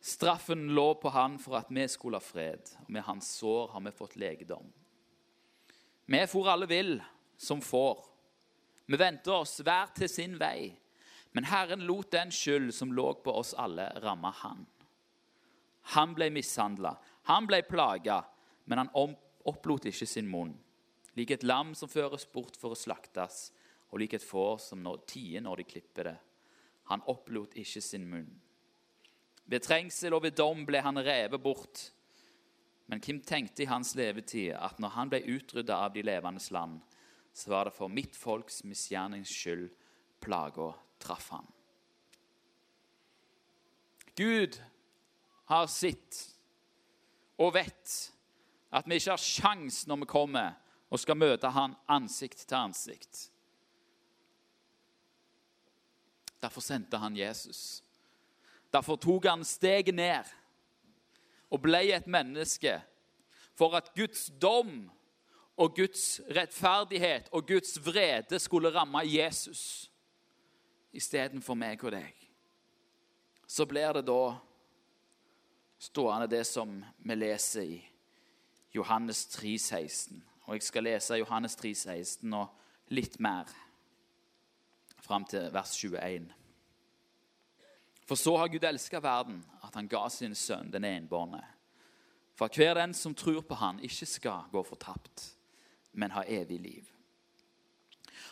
Straffen 0.00 0.70
lå 0.72 0.86
på 1.04 1.12
han 1.12 1.36
for 1.40 1.60
at 1.60 1.68
vi 1.68 1.84
skulle 1.92 2.16
ha 2.16 2.24
fred, 2.24 2.72
og 2.86 2.90
med 2.96 3.04
hans 3.04 3.28
sår 3.42 3.76
har 3.76 3.84
vi 3.84 3.94
fått 4.00 4.16
legedom. 4.20 4.72
Vi 6.06 6.26
for 6.26 6.48
alle 6.48 6.66
vill 6.66 7.02
som 7.36 7.60
får. 7.60 8.04
Vi 8.86 8.96
vendte 8.96 9.32
oss 9.32 9.60
hver 9.64 9.92
til 9.96 10.08
sin 10.08 10.36
vei. 10.38 10.74
Men 11.34 11.48
Herren 11.50 11.82
lot 11.88 12.12
den 12.14 12.30
skyld 12.30 12.70
som 12.74 12.92
lå 12.94 13.08
på 13.24 13.32
oss 13.34 13.54
alle, 13.58 13.88
ramme 14.04 14.30
han. 14.42 14.66
Han 15.94 16.14
ble 16.14 16.30
mishandla, 16.30 16.94
han 17.28 17.48
ble 17.48 17.58
plaga, 17.66 18.20
men 18.64 18.84
han 18.84 19.16
opplot 19.44 19.88
ikke 19.90 20.06
sin 20.06 20.28
munn. 20.30 20.54
Lik 21.18 21.34
et 21.34 21.42
lam 21.42 21.74
som 21.74 21.90
føres 21.90 22.26
bort 22.30 22.56
for 22.58 22.74
å 22.74 22.78
slaktes, 22.78 23.50
og 23.90 24.00
lik 24.00 24.14
et 24.16 24.24
får 24.24 24.62
som 24.62 24.80
når, 24.82 25.02
tier 25.10 25.42
når 25.44 25.60
de 25.60 25.66
klipper 25.74 26.10
det. 26.10 26.16
Han 26.90 27.04
opplot 27.10 27.58
ikke 27.58 27.82
sin 27.82 28.06
munn. 28.08 28.30
Ved 29.44 29.66
trengsel 29.66 30.14
og 30.16 30.24
ved 30.24 30.38
dom 30.38 30.64
ble 30.66 30.80
han 30.86 31.02
revet 31.02 31.42
bort. 31.42 31.88
Men 32.86 33.00
Kim 33.00 33.20
tenkte 33.20 33.62
i 33.62 33.66
hans 33.70 33.94
levetid 33.94 34.52
at 34.54 34.78
når 34.78 34.92
han 34.96 35.12
ble 35.12 35.22
utrydda 35.24 35.76
av 35.86 35.94
de 35.94 36.04
levendes 36.04 36.50
land, 36.52 36.80
så 37.32 37.50
var 37.50 37.68
det 37.68 37.74
for 37.74 37.90
mitt 37.90 38.16
folks 38.16 38.62
misgjernings 38.64 39.32
skyld 39.32 39.70
plaga 40.22 40.72
traff 41.02 41.30
han. 41.32 41.46
Gud 44.14 44.60
har 45.50 45.66
sitt 45.66 46.20
og 47.40 47.56
vet 47.56 47.94
at 48.74 48.86
vi 48.86 48.98
ikke 48.98 49.14
har 49.16 49.22
sjans 49.22 49.84
når 49.90 50.04
vi 50.04 50.10
kommer 50.10 50.54
og 50.92 51.00
skal 51.02 51.18
møte 51.18 51.50
han 51.50 51.74
ansikt 51.90 52.44
til 52.44 52.58
ansikt. 52.60 53.24
Derfor 56.44 56.62
sendte 56.62 57.00
han 57.00 57.16
Jesus. 57.16 57.82
Derfor 58.70 58.98
tok 59.00 59.26
han 59.30 59.44
steget 59.46 59.94
ned 59.94 60.28
og 61.50 61.62
ble 61.62 61.82
et 61.94 62.06
menneske 62.10 62.78
for 63.54 63.76
at 63.78 63.90
Guds 63.94 64.30
dom 64.42 64.90
og 65.56 65.76
Guds 65.76 66.20
rettferdighet 66.34 67.28
og 67.32 67.46
Guds 67.46 67.78
vrede 67.86 68.38
skulle 68.38 68.72
ramme 68.74 69.04
Jesus 69.06 69.90
istedenfor 70.94 71.58
meg 71.58 71.82
og 71.84 71.94
deg. 71.94 72.14
Så 73.46 73.66
blir 73.66 73.92
det 73.94 74.06
da 74.08 74.34
stående 75.78 76.30
det 76.30 76.44
som 76.48 76.78
vi 76.98 77.16
leser 77.18 77.66
i 77.76 77.82
Johannes 78.74 79.26
3, 79.26 79.58
16. 79.58 80.22
Og 80.46 80.56
jeg 80.56 80.62
skal 80.66 80.86
lese 80.88 81.20
Johannes 81.20 81.56
3, 81.56 81.74
16 81.74 82.34
og 82.34 82.94
litt 82.94 83.20
mer 83.22 83.50
fram 85.04 85.24
til 85.28 85.50
vers 85.52 85.76
21. 85.76 86.26
For 88.04 88.20
så 88.20 88.36
har 88.36 88.50
Gud 88.52 88.64
elska 88.64 89.00
verden, 89.00 89.38
at 89.74 89.80
han 89.80 89.88
ga 89.90 90.08
sin 90.08 90.34
sønn, 90.38 90.70
den 90.70 90.84
enbårne. 90.84 91.42
For 92.34 92.46
at 92.46 92.56
hver 92.58 92.74
den 92.78 92.94
som 92.94 93.14
tror 93.14 93.40
på 93.42 93.54
han, 93.58 93.80
ikke 93.82 94.06
skal 94.06 94.46
gå 94.52 94.62
fortapt, 94.62 95.34
men 95.92 96.14
ha 96.14 96.22
evig 96.26 96.60
liv. 96.60 96.90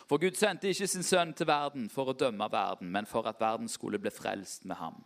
For 0.07 0.19
Gud 0.19 0.35
sendte 0.39 0.71
ikke 0.71 0.87
sin 0.87 1.03
sønn 1.03 1.33
til 1.35 1.47
verden 1.47 1.89
for 1.91 2.11
å 2.11 2.15
dømme 2.15 2.47
verden, 2.51 2.91
men 2.91 3.07
for 3.07 3.27
at 3.27 3.41
verden 3.43 3.67
skulle 3.67 3.99
bli 3.99 4.11
frelst 4.11 4.65
med 4.65 4.79
ham. 4.79 5.03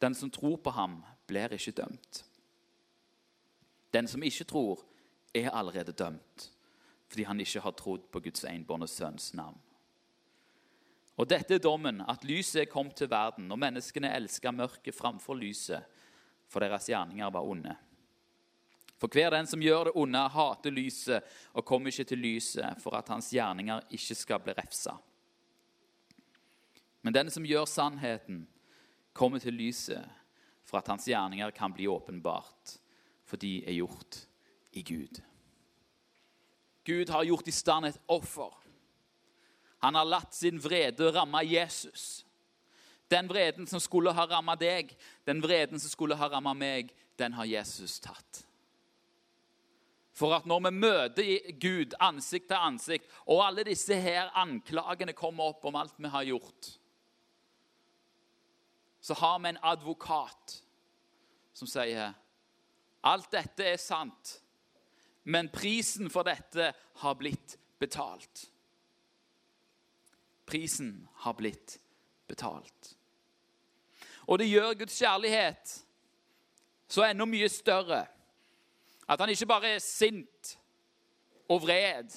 Den 0.00 0.14
som 0.14 0.30
tror 0.30 0.58
på 0.60 0.70
ham, 0.76 1.00
blir 1.26 1.52
ikke 1.52 1.76
dømt. 1.80 2.24
Den 3.92 4.08
som 4.08 4.22
ikke 4.22 4.44
tror, 4.44 4.84
er 5.34 5.50
allerede 5.50 5.92
dømt, 5.92 6.50
fordi 7.08 7.24
han 7.24 7.40
ikke 7.40 7.60
har 7.60 7.76
trodd 7.76 8.08
på 8.12 8.20
Guds 8.20 8.44
enbårne 8.44 8.88
sønns 8.88 9.32
navn. 9.34 9.60
Og 11.20 11.28
dette 11.28 11.58
er 11.58 11.62
dommen, 11.62 12.00
at 12.08 12.24
lyset 12.24 12.62
er 12.62 12.70
kommet 12.72 12.96
til 12.96 13.10
verden, 13.12 13.50
og 13.52 13.60
menneskene 13.60 14.14
elsker 14.16 14.54
mørket 14.54 14.96
framfor 14.96 15.36
lyset, 15.36 15.84
for 16.48 16.64
deres 16.64 16.88
gjerninger 16.88 17.32
var 17.32 17.48
onde. 17.48 17.74
For 19.00 19.10
hver 19.12 19.32
den 19.34 19.48
som 19.50 19.62
gjør 19.62 19.88
det 19.88 19.96
onde, 19.98 20.20
hater 20.30 20.72
lyset 20.72 21.26
og 21.52 21.66
kommer 21.66 21.90
ikke 21.90 22.06
til 22.12 22.22
lyset, 22.22 22.78
for 22.80 22.94
at 22.96 23.08
hans 23.10 23.32
gjerninger 23.34 23.88
ikke 23.90 24.16
skal 24.16 24.40
bli 24.44 24.54
refsa. 24.56 24.94
Men 27.02 27.16
den 27.16 27.30
som 27.34 27.46
gjør 27.46 27.66
sannheten, 27.66 28.46
kommer 29.12 29.42
til 29.42 29.58
lyset, 29.58 30.06
for 30.64 30.78
at 30.78 30.88
hans 30.88 31.08
gjerninger 31.10 31.50
kan 31.50 31.74
bli 31.74 31.88
åpenbart, 31.90 32.78
for 33.26 33.36
de 33.36 33.58
er 33.66 33.74
gjort 33.74 34.22
i 34.72 34.84
Gud. 34.86 35.20
Gud 36.86 37.10
har 37.10 37.26
gjort 37.26 37.48
i 37.48 37.54
stand 37.54 37.90
et 37.90 38.00
offer 38.08 38.61
han 39.82 39.94
har 39.98 40.06
latt 40.06 40.34
sin 40.34 40.60
vrede 40.62 41.10
ramme 41.12 41.42
Jesus. 41.42 42.24
Den 43.10 43.28
vreden 43.28 43.66
som 43.66 43.80
skulle 43.82 44.12
ha 44.14 44.26
ramma 44.30 44.54
deg, 44.56 44.92
den 45.26 45.42
vreden 45.42 45.80
som 45.82 45.90
skulle 45.90 46.16
ha 46.16 46.28
ramma 46.30 46.54
meg, 46.54 46.92
den 47.18 47.34
har 47.34 47.48
Jesus 47.50 47.98
tatt. 48.00 48.44
For 50.14 50.36
at 50.36 50.46
når 50.46 50.60
vi 50.68 50.72
møter 50.76 51.50
Gud 51.58 51.96
ansikt 52.00 52.46
til 52.52 52.62
ansikt, 52.62 53.10
og 53.26 53.42
alle 53.42 53.64
disse 53.66 53.98
her 53.98 54.30
anklagene 54.38 55.16
kommer 55.18 55.50
opp 55.50 55.66
om 55.66 55.80
alt 55.80 55.98
vi 55.98 56.12
har 56.14 56.28
gjort, 56.30 56.70
så 59.02 59.18
har 59.18 59.42
vi 59.42 59.50
en 59.50 59.60
advokat 59.66 60.60
som 61.58 61.66
sier 61.66 62.14
alt 63.02 63.32
dette 63.34 63.66
er 63.66 63.82
sant, 63.82 64.36
men 65.26 65.50
prisen 65.50 66.06
for 66.10 66.22
dette 66.22 66.70
har 67.02 67.18
blitt 67.18 67.58
betalt. 67.82 68.46
Prisen 70.52 71.08
har 71.24 71.32
blitt 71.38 71.78
betalt. 72.28 72.90
Og 74.28 74.38
det 74.38 74.50
gjør 74.50 74.74
Guds 74.82 74.98
kjærlighet 75.00 75.78
så 76.92 77.06
enda 77.06 77.24
mye 77.24 77.48
større. 77.48 78.02
At 79.08 79.20
han 79.20 79.32
ikke 79.32 79.48
bare 79.48 79.70
er 79.76 79.82
sint 79.82 80.52
og 81.48 81.64
vred 81.64 82.12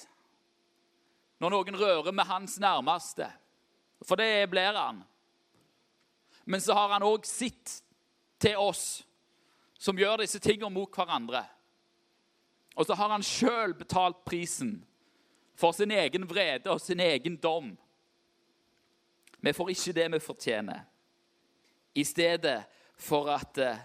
når 1.40 1.52
noen 1.52 1.80
rører 1.80 2.12
med 2.12 2.28
hans 2.28 2.58
nærmeste, 2.60 3.26
for 4.04 4.20
det 4.20 4.48
blir 4.52 4.76
han. 4.76 5.02
Men 6.44 6.60
så 6.60 6.76
har 6.76 6.92
han 6.94 7.04
òg 7.04 7.26
sitt 7.28 7.80
til 8.40 8.56
oss 8.60 9.02
som 9.80 9.98
gjør 9.98 10.22
disse 10.22 10.40
tingene 10.40 10.72
mot 10.72 10.92
hverandre. 10.92 11.42
Og 12.76 12.86
så 12.86 12.96
har 12.96 13.12
han 13.12 13.24
sjøl 13.24 13.74
betalt 13.76 14.22
prisen 14.28 14.78
for 15.56 15.72
sin 15.72 15.90
egen 15.90 16.28
vrede 16.28 16.70
og 16.72 16.80
sin 16.80 17.00
egen 17.00 17.40
dom. 17.40 17.72
Vi 19.46 19.52
får 19.54 19.68
ikke 19.70 19.92
det 19.94 20.06
vi 20.10 20.18
fortjener. 20.18 20.80
I 21.94 22.02
stedet 22.04 22.64
for 22.98 23.28
at 23.30 23.58
eh, 23.62 23.82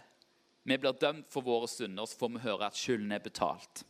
vi 0.66 0.78
blir 0.82 0.96
dømt 0.98 1.28
for 1.30 1.46
våre 1.46 1.68
synder, 1.70 2.08
så 2.10 2.18
får 2.18 2.32
vi 2.34 2.42
høre 2.48 2.66
at 2.66 2.78
skylden 2.78 3.14
er 3.14 3.22
betalt. 3.22 3.84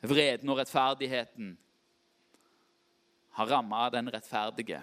Vreden 0.00 0.48
og 0.48 0.62
rettferdigheten 0.62 1.50
har 3.36 3.50
ramma 3.52 3.82
den 3.92 4.08
rettferdige 4.14 4.80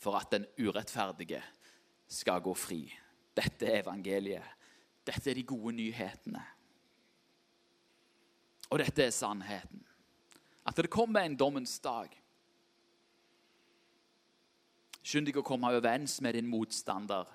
for 0.00 0.16
at 0.16 0.32
den 0.32 0.46
urettferdige 0.56 1.42
skal 2.08 2.40
gå 2.40 2.54
fri. 2.56 2.86
Dette 3.36 3.68
er 3.68 3.82
evangeliet. 3.82 4.48
Dette 5.04 5.28
er 5.30 5.36
de 5.36 5.44
gode 5.44 5.74
nyhetene. 5.76 6.46
Og 8.70 8.80
dette 8.80 9.04
er 9.04 9.12
sannheten. 9.12 9.84
At 10.64 10.76
det 10.76 10.92
kommer 10.92 11.20
en 11.20 11.36
dommens 11.36 11.76
dag. 11.84 12.19
Skynd 15.10 15.26
deg 15.26 15.40
å 15.40 15.42
komme 15.42 15.72
overens 15.74 16.20
med 16.22 16.36
din 16.38 16.46
motstander 16.46 17.26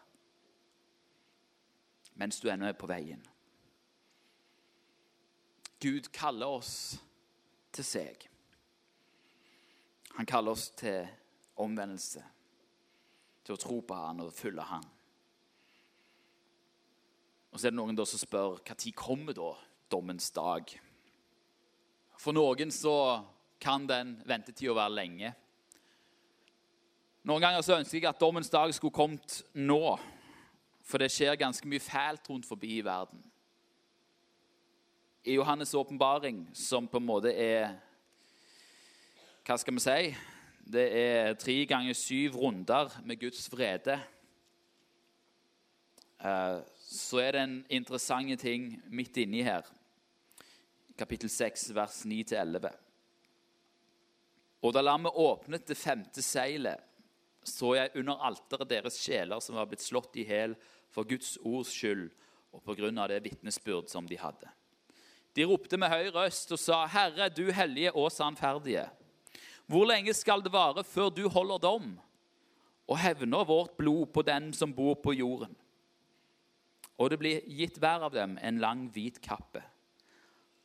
mens 2.16 2.40
du 2.40 2.48
ennå 2.48 2.70
er 2.70 2.78
på 2.80 2.88
veien. 2.88 3.20
Gud 5.84 6.08
kaller 6.16 6.54
oss 6.62 6.96
til 7.76 7.84
seg. 7.84 8.24
Han 10.16 10.30
kaller 10.30 10.56
oss 10.56 10.70
til 10.80 11.04
omvendelse, 11.60 12.24
til 13.44 13.58
å 13.58 13.60
tro 13.60 13.82
på 13.84 14.00
han 14.00 14.24
og 14.24 14.32
følge 14.32 14.64
han. 14.72 14.88
Og 17.52 17.60
så 17.60 17.68
er 17.68 17.76
det 17.76 17.80
noen 17.82 18.00
som 18.08 18.20
spør 18.24 18.62
når 18.64 18.92
kommer 18.96 19.36
da 19.36 19.52
dommens 19.92 20.32
dag? 20.32 20.72
For 22.16 22.32
noen 22.32 22.72
så 22.72 22.96
kan 23.60 23.84
den 23.88 24.16
ventetida 24.24 24.74
være 24.76 24.96
lenge. 24.96 25.36
Noen 27.26 27.42
ganger 27.42 27.64
så 27.66 27.80
ønsker 27.80 27.98
jeg 27.98 28.06
at 28.06 28.20
dommens 28.22 28.52
dag 28.54 28.70
skulle 28.76 28.94
kommet 28.94 29.40
nå. 29.58 29.96
For 30.86 31.02
det 31.02 31.10
skjer 31.10 31.40
ganske 31.42 31.66
mye 31.66 31.82
fælt 31.82 32.30
rundt 32.30 32.46
forbi 32.46 32.76
i 32.78 32.84
verden. 32.86 33.24
I 35.26 35.40
Johannes' 35.40 35.74
åpenbaring, 35.74 36.44
som 36.54 36.86
på 36.88 37.02
en 37.02 37.08
måte 37.08 37.34
er 37.34 37.74
Hva 39.46 39.58
skal 39.58 39.74
vi 39.74 39.82
si? 39.82 40.14
Det 40.66 40.86
er 41.02 41.34
tre 41.42 41.58
ganger 41.66 41.98
syv 41.98 42.38
runder 42.38 42.94
med 43.06 43.20
Guds 43.22 43.50
vrede. 43.54 44.00
Eh, 46.22 46.62
så 46.78 47.26
er 47.26 47.32
det 47.32 47.42
en 47.42 47.60
interessant 47.70 48.40
ting 48.42 48.72
midt 48.90 49.18
inni 49.18 49.42
her. 49.42 49.66
Kapittel 50.98 51.30
6, 51.30 51.72
vers 51.74 52.04
9-11. 52.06 52.70
Og 54.62 54.74
da 54.74 54.82
lammet 54.82 55.14
åpnet 55.14 55.66
det 55.68 55.78
femte 55.78 56.22
seilet, 56.22 56.82
så 57.48 57.76
jeg 57.78 57.94
under 58.02 58.22
alteret 58.26 58.70
deres 58.70 59.00
sjeler 59.02 59.42
som 59.44 59.58
var 59.58 59.68
blitt 59.70 59.84
slått 59.84 60.18
i 60.20 60.26
hjel 60.28 60.56
for 60.94 61.08
Guds 61.08 61.36
ords 61.44 61.74
skyld 61.74 62.10
og 62.56 62.70
av 62.80 63.10
det 63.12 63.24
vitnesbyrd 63.26 63.90
som 63.92 64.08
de 64.08 64.16
hadde. 64.16 64.48
De 65.36 65.44
ropte 65.44 65.78
med 65.78 65.92
høy 65.92 66.08
røst 66.16 66.52
og 66.56 66.60
sa, 66.60 66.86
'Herre, 66.88 67.30
du 67.30 67.52
hellige 67.52 67.92
og 67.92 68.12
sannferdige.' 68.12 68.90
Hvor 69.68 69.86
lenge 69.86 70.14
skal 70.14 70.44
det 70.44 70.54
vare 70.54 70.84
før 70.84 71.10
du 71.10 71.28
holder 71.30 71.58
dom 71.58 72.00
og 72.88 72.98
hevner 72.98 73.44
vårt 73.44 73.78
blod 73.78 74.14
på 74.14 74.22
den 74.22 74.54
som 74.54 74.74
bor 74.74 74.94
på 74.94 75.12
jorden? 75.14 75.56
Og 76.98 77.10
det 77.10 77.20
ble 77.20 77.42
gitt 77.50 77.80
hver 77.82 78.06
av 78.06 78.14
dem 78.14 78.38
en 78.42 78.60
lang, 78.62 78.86
hvit 78.94 79.20
kappe. 79.22 79.64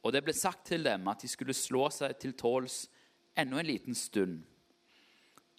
Og 0.05 0.13
det 0.13 0.23
ble 0.23 0.33
sagt 0.37 0.67
til 0.67 0.85
dem 0.85 1.09
at 1.09 1.23
de 1.23 1.29
skulle 1.29 1.57
slå 1.57 1.89
seg 1.91 2.19
til 2.21 2.33
tåls 2.33 2.89
enda 3.37 3.59
en 3.59 3.67
liten 3.67 3.95
stund, 3.95 4.45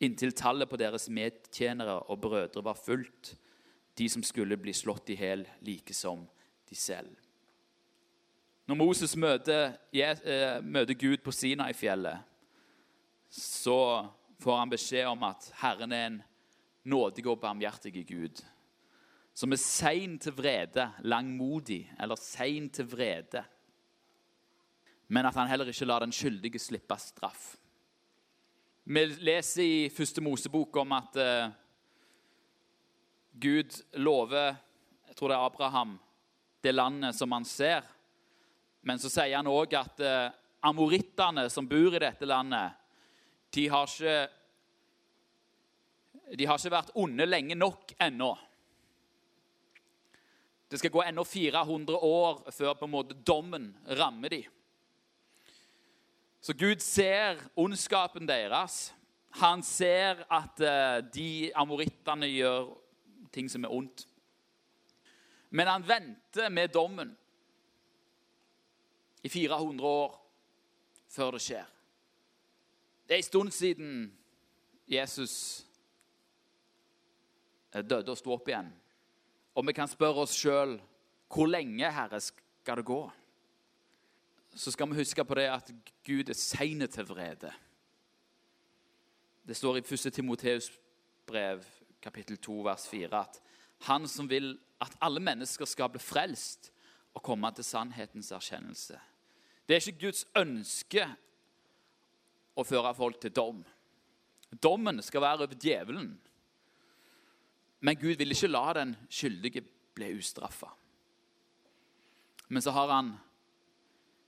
inntil 0.02 0.34
tallet 0.34 0.70
på 0.70 0.80
deres 0.82 1.10
medtjenere 1.14 2.00
og 2.10 2.22
brødre 2.24 2.64
var 2.66 2.80
fullt, 2.80 3.36
de 3.98 4.08
som 4.10 4.24
skulle 4.24 4.58
bli 4.58 4.74
slått 4.74 5.12
i 5.14 5.18
hjel 5.20 5.46
like 5.66 5.94
som 5.94 6.24
de 6.70 6.76
selv. 6.76 7.14
Når 8.68 8.78
Moses 8.80 9.16
møter, 9.16 9.78
eh, 9.94 10.94
Gud 10.96 11.18
på 11.24 11.32
Sinai-fjellet, 11.32 12.18
så 13.30 14.10
får 14.40 14.58
han 14.58 14.70
beskjed 14.70 15.08
om 15.08 15.24
at 15.24 15.52
Herren 15.62 15.92
er 15.92 16.06
en 16.06 16.24
nådig 16.84 17.26
og 17.28 17.40
barmhjertig 17.40 18.08
Gud. 18.08 18.42
Som 19.34 19.52
er 19.52 19.58
sein 19.58 20.18
til 20.20 20.34
vrede, 20.34 20.92
langmodig 21.00 21.92
eller 22.00 22.16
sein 22.16 22.70
til 22.70 22.86
vrede. 22.86 23.44
Men 25.08 25.26
at 25.26 25.36
han 25.36 25.48
heller 25.48 25.68
ikke 25.68 25.86
lar 25.86 26.00
den 26.00 26.12
skyldige 26.12 26.60
slippe 26.60 26.98
straff. 26.98 27.58
Vi 28.84 29.06
leser 29.06 29.62
i 29.64 29.90
første 29.94 30.22
Mosebok 30.26 30.78
om 30.82 30.94
at 30.98 31.18
uh, 31.22 31.52
Gud 33.38 33.78
lover 34.02 34.56
jeg 35.12 35.18
tror 35.20 35.30
det 35.30 35.36
er 35.36 35.46
Abraham, 35.46 35.98
det 36.64 36.72
landet 36.72 37.16
som 37.18 37.34
han 37.36 37.44
ser. 37.46 37.84
Men 38.82 38.98
så 38.98 39.10
sier 39.12 39.36
han 39.36 39.50
òg 39.52 39.74
at 39.76 40.00
uh, 40.02 40.32
amorittene 40.66 41.44
som 41.52 41.68
bor 41.68 41.98
i 41.98 42.02
dette 42.02 42.26
landet, 42.26 42.78
de 43.52 43.66
har 43.68 43.92
ikke 43.92 44.16
De 46.40 46.46
har 46.48 46.58
ikke 46.58 46.72
vært 46.72 46.94
onde 46.96 47.26
lenge 47.28 47.56
nok 47.60 47.92
ennå. 48.00 48.32
Det 50.72 50.80
skal 50.80 50.94
gå 50.96 51.04
ennå 51.04 51.26
400 51.28 51.98
år 52.08 52.46
før 52.56 52.78
på 52.80 52.88
en 52.88 52.94
måte 52.94 53.18
dommen 53.28 53.74
rammer 54.00 54.32
dem. 54.32 54.61
Så 56.42 56.54
Gud 56.58 56.82
ser 56.82 57.38
ondskapen 57.56 58.26
deres. 58.28 58.94
Han 59.30 59.62
ser 59.64 60.24
at 60.26 60.64
uh, 60.66 60.98
de 61.14 61.52
amorittene 61.56 62.28
gjør 62.28 62.72
ting 63.32 63.50
som 63.52 63.64
er 63.64 63.74
ondt. 63.74 64.08
Men 65.52 65.68
han 65.68 65.86
venter 65.88 66.50
med 66.50 66.74
dommen 66.74 67.14
i 69.24 69.30
400 69.30 69.88
år 69.88 70.18
før 71.12 71.38
det 71.38 71.44
skjer. 71.46 71.70
Det 73.06 73.16
er 73.16 73.22
en 73.22 73.30
stund 73.30 73.52
siden 73.54 73.90
Jesus 74.90 75.36
døde 77.72 78.12
og 78.12 78.18
sto 78.18 78.34
opp 78.34 78.50
igjen. 78.50 78.72
Og 79.56 79.68
vi 79.68 79.76
kan 79.76 79.92
spørre 79.92 80.26
oss 80.26 80.36
sjøl 80.36 80.80
hvor 81.32 81.48
lenge, 81.48 81.88
Herre, 81.92 82.20
skal 82.20 82.82
det 82.82 82.88
gå? 82.88 83.02
Så 84.56 84.72
skal 84.72 84.90
vi 84.90 85.00
huske 85.00 85.26
på 85.26 85.36
det 85.36 85.48
at 85.48 85.72
Gud 86.06 86.30
er 86.30 86.38
sein 86.38 86.88
til 86.88 87.08
vrede. 87.08 87.52
Det 89.48 89.58
står 89.58 89.78
i 89.78 89.84
1. 89.94 90.14
Timoteus 90.14 90.72
brev, 91.26 91.64
kapittel 92.02 92.38
2, 92.38 92.62
vers 92.62 92.88
4, 92.90 93.20
at 93.20 93.42
han 93.88 94.08
som 94.08 94.30
vil 94.30 94.60
at 94.82 94.98
alle 95.02 95.20
mennesker 95.20 95.66
skal 95.66 95.90
bli 95.90 96.02
frelst 96.02 96.72
og 97.14 97.24
komme 97.24 97.52
til 97.56 97.64
sannhetens 97.64 98.32
erkjennelse. 98.32 99.00
Det 99.68 99.76
er 99.76 99.84
ikke 99.88 100.08
Guds 100.08 100.26
ønske 100.36 101.06
å 102.56 102.66
føre 102.68 102.94
folk 102.96 103.22
til 103.22 103.34
dom. 103.36 103.64
Dommen 104.52 105.02
skal 105.02 105.24
være 105.24 105.46
over 105.46 105.56
djevelen. 105.56 106.12
Men 107.80 107.98
Gud 107.98 108.20
vil 108.20 108.34
ikke 108.36 108.52
la 108.52 108.74
den 108.78 108.96
skyldige 109.10 109.64
bli 109.96 110.12
ustraffa. 110.18 110.70
Men 112.50 112.62
så 112.62 112.74
har 112.76 112.92
han 112.92 113.14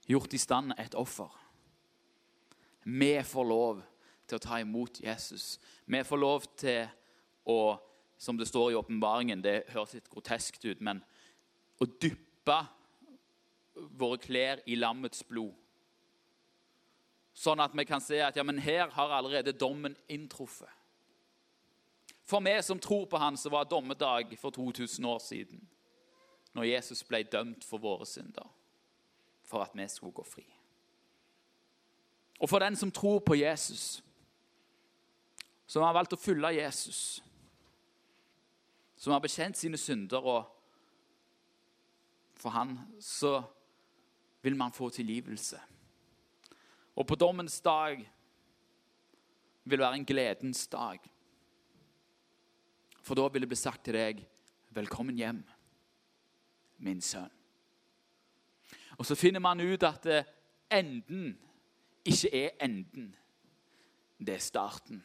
gjort 0.07 0.33
i 0.33 0.41
stand 0.41 0.73
et 0.77 0.95
offer. 0.95 1.31
Vi 2.83 3.15
får 3.23 3.47
lov 3.47 3.81
til 4.27 4.37
å 4.39 4.43
ta 4.43 4.59
imot 4.59 4.99
Jesus. 5.03 5.57
Vi 5.85 6.03
får 6.03 6.19
lov 6.19 6.47
til 6.59 6.87
å, 7.47 7.75
som 8.17 8.37
det 8.39 8.47
står 8.47 8.71
i 8.71 8.77
åpenbaringen 8.79 9.43
Det 9.43 9.65
høres 9.73 9.95
litt 9.97 10.09
groteskt 10.11 10.63
ut, 10.65 10.81
men 10.81 11.03
å 11.79 11.87
dyppe 11.87 12.59
våre 13.73 14.19
klær 14.21 14.61
i 14.69 14.77
lammets 14.79 15.23
blod. 15.27 15.53
Sånn 17.33 17.63
at 17.63 17.73
vi 17.73 17.85
kan 17.89 18.01
se 18.03 18.19
at 18.21 18.35
ja, 18.37 18.43
men 18.45 18.61
her 18.61 18.91
har 18.93 19.15
allerede 19.17 19.55
dommen 19.57 19.95
inntruffet. 20.11 20.69
For 22.23 22.43
vi 22.45 22.53
som 22.63 22.79
tror 22.79 23.07
på 23.09 23.19
Han, 23.19 23.37
så 23.37 23.49
var 23.49 23.65
dommedag 23.67 24.37
for 24.39 24.51
2000 24.51 25.05
år 25.05 25.19
siden. 25.19 25.69
når 26.53 26.63
Jesus 26.63 27.03
ble 27.03 27.23
dømt 27.23 27.63
for 27.65 27.81
våre 27.81 28.05
synder, 28.05 28.45
for 29.53 29.61
at 29.61 29.75
vi 29.77 29.85
skulle 29.87 30.15
gå 30.17 30.23
fri. 30.25 30.45
Og 32.41 32.49
for 32.49 32.59
den 32.59 32.75
som 32.75 32.91
tror 32.91 33.19
på 33.19 33.37
Jesus, 33.37 34.01
som 35.69 35.85
har 35.85 35.93
valgt 35.93 36.15
å 36.15 36.19
følge 36.19 36.55
Jesus, 36.57 37.21
som 38.97 39.13
har 39.13 39.21
bekjent 39.21 39.59
sine 39.59 39.77
synder, 39.77 40.25
og 40.25 40.49
for 42.33 42.55
han 42.55 42.73
så 42.99 43.43
vil 44.41 44.57
man 44.57 44.73
få 44.73 44.89
tilgivelse. 44.89 45.61
Og 46.97 47.07
på 47.07 47.15
dommens 47.15 47.59
dag 47.61 48.01
vil 49.63 49.79
være 49.79 50.01
en 50.01 50.05
gledens 50.05 50.65
dag. 50.67 50.97
For 53.03 53.15
da 53.15 53.29
vil 53.29 53.45
det 53.45 53.51
bli 53.53 53.59
sagt 53.59 53.85
til 53.85 53.93
deg, 53.93 54.25
'Velkommen 54.73 55.15
hjem, 55.15 55.43
min 56.77 57.01
sønn'. 57.01 57.42
Og 59.03 59.07
så 59.07 59.15
finner 59.15 59.39
man 59.39 59.59
ut 59.59 59.83
at 59.83 60.05
eh, 60.05 60.23
enden 60.71 61.33
ikke 62.05 62.29
er 62.45 62.49
enden. 62.63 63.15
Det 64.19 64.29
er 64.35 64.39
starten 64.39 65.03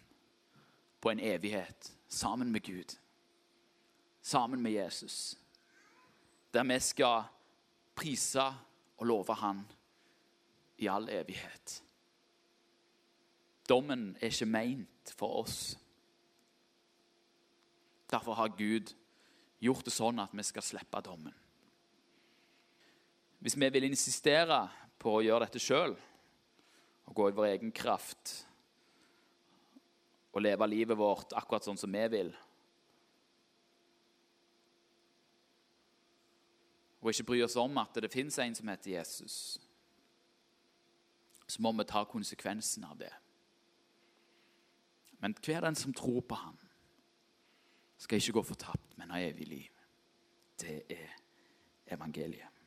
på 1.00 1.10
en 1.10 1.20
evighet 1.20 1.96
sammen 2.08 2.52
med 2.52 2.60
Gud, 2.60 2.94
sammen 4.22 4.62
med 4.62 4.72
Jesus. 4.72 5.38
Der 6.54 6.62
vi 6.62 6.78
skal 6.78 7.22
prise 7.94 8.44
og 8.96 9.06
love 9.06 9.34
Han 9.34 9.66
i 10.78 10.86
all 10.86 11.08
evighet. 11.08 11.82
Dommen 13.68 14.16
er 14.20 14.26
ikke 14.26 14.46
meint 14.46 15.14
for 15.16 15.42
oss. 15.42 15.78
Derfor 18.10 18.34
har 18.34 18.48
Gud 18.48 18.94
gjort 19.58 19.84
det 19.84 19.92
sånn 19.92 20.18
at 20.18 20.30
vi 20.32 20.42
skal 20.42 20.62
slippe 20.62 21.00
dommen. 21.02 21.34
Hvis 23.38 23.56
vi 23.58 23.70
vil 23.70 23.86
insistere 23.86 24.64
på 24.98 25.14
å 25.18 25.22
gjøre 25.22 25.46
dette 25.46 25.62
sjøl 25.62 25.94
og 27.08 27.14
gå 27.14 27.28
i 27.28 27.36
vår 27.36 27.52
egen 27.52 27.72
kraft 27.72 28.34
og 30.34 30.42
leve 30.42 30.66
livet 30.68 30.98
vårt 30.98 31.32
akkurat 31.38 31.64
sånn 31.64 31.78
som 31.80 31.94
vi 31.94 32.04
vil 32.12 32.34
Og 37.00 37.10
ikke 37.12 37.28
bry 37.30 37.42
oss 37.44 37.56
om 37.56 37.78
at 37.78 37.94
det 38.02 38.10
fins 38.12 38.38
en 38.42 38.54
som 38.58 38.68
heter 38.68 38.90
Jesus, 38.98 39.58
så 41.46 41.62
må 41.62 41.72
vi 41.78 41.86
ta 41.88 42.02
konsekvensen 42.04 42.84
av 42.84 42.98
det. 42.98 43.12
Men 45.22 45.34
hver 45.44 45.64
den 45.64 45.78
som 45.78 45.94
tror 45.94 46.20
på 46.20 46.34
ham, 46.34 46.58
skal 47.98 48.20
ikke 48.20 48.36
gå 48.38 48.42
fortapt, 48.50 48.98
men 48.98 49.10
ha 49.10 49.22
evig 49.22 49.46
liv. 49.48 49.80
Det 50.60 50.82
er 50.90 51.16
evangeliet. 51.94 52.57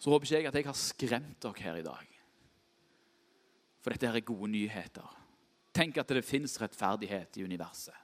Så 0.00 0.10
håper 0.10 0.26
ikke 0.26 0.38
jeg 0.38 0.48
at 0.48 0.56
jeg 0.56 0.64
har 0.64 0.78
skremt 0.78 1.42
dere 1.44 1.60
her 1.60 1.76
i 1.76 1.84
dag. 1.84 2.06
For 3.84 3.92
dette 3.92 4.08
her 4.08 4.16
er 4.16 4.24
gode 4.24 4.48
nyheter. 4.48 5.16
Tenk 5.76 5.98
at 6.00 6.08
det 6.08 6.24
fins 6.24 6.56
rettferdighet 6.60 7.36
i 7.36 7.44
universet. 7.44 7.96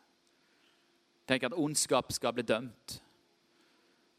Tenk 1.27 1.49
at 1.49 1.57
ondskap 1.57 2.13
skal 2.13 2.35
bli 2.37 2.45
dømt. 2.47 2.99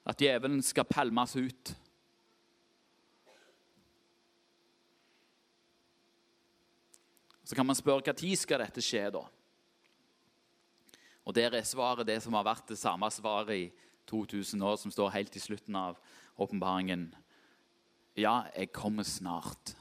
At 0.08 0.18
djevelen 0.20 0.62
skal 0.66 0.90
pælmes 0.90 1.36
ut. 1.36 1.76
Så 7.44 7.56
kan 7.56 7.66
man 7.66 7.76
spørre 7.76 8.02
når 8.04 8.36
skal 8.36 8.60
dette 8.60 8.82
skje, 8.82 9.06
da? 9.12 9.24
Og 11.26 11.36
Der 11.36 11.52
er 11.52 11.64
svaret 11.64 12.08
det 12.08 12.24
som 12.24 12.34
har 12.34 12.44
vært 12.44 12.68
det 12.70 12.78
samme 12.78 13.12
svaret 13.12 13.56
i 13.56 13.72
2000 14.08 14.64
år, 14.64 14.76
som 14.76 14.92
står 14.92 15.10
helt 15.10 15.36
i 15.36 15.40
slutten 15.40 15.76
av 15.76 16.00
åpenbaringen. 16.38 17.14
Ja, 18.18 18.42
jeg 18.56 18.72
kommer 18.74 19.04
snart. 19.04 19.78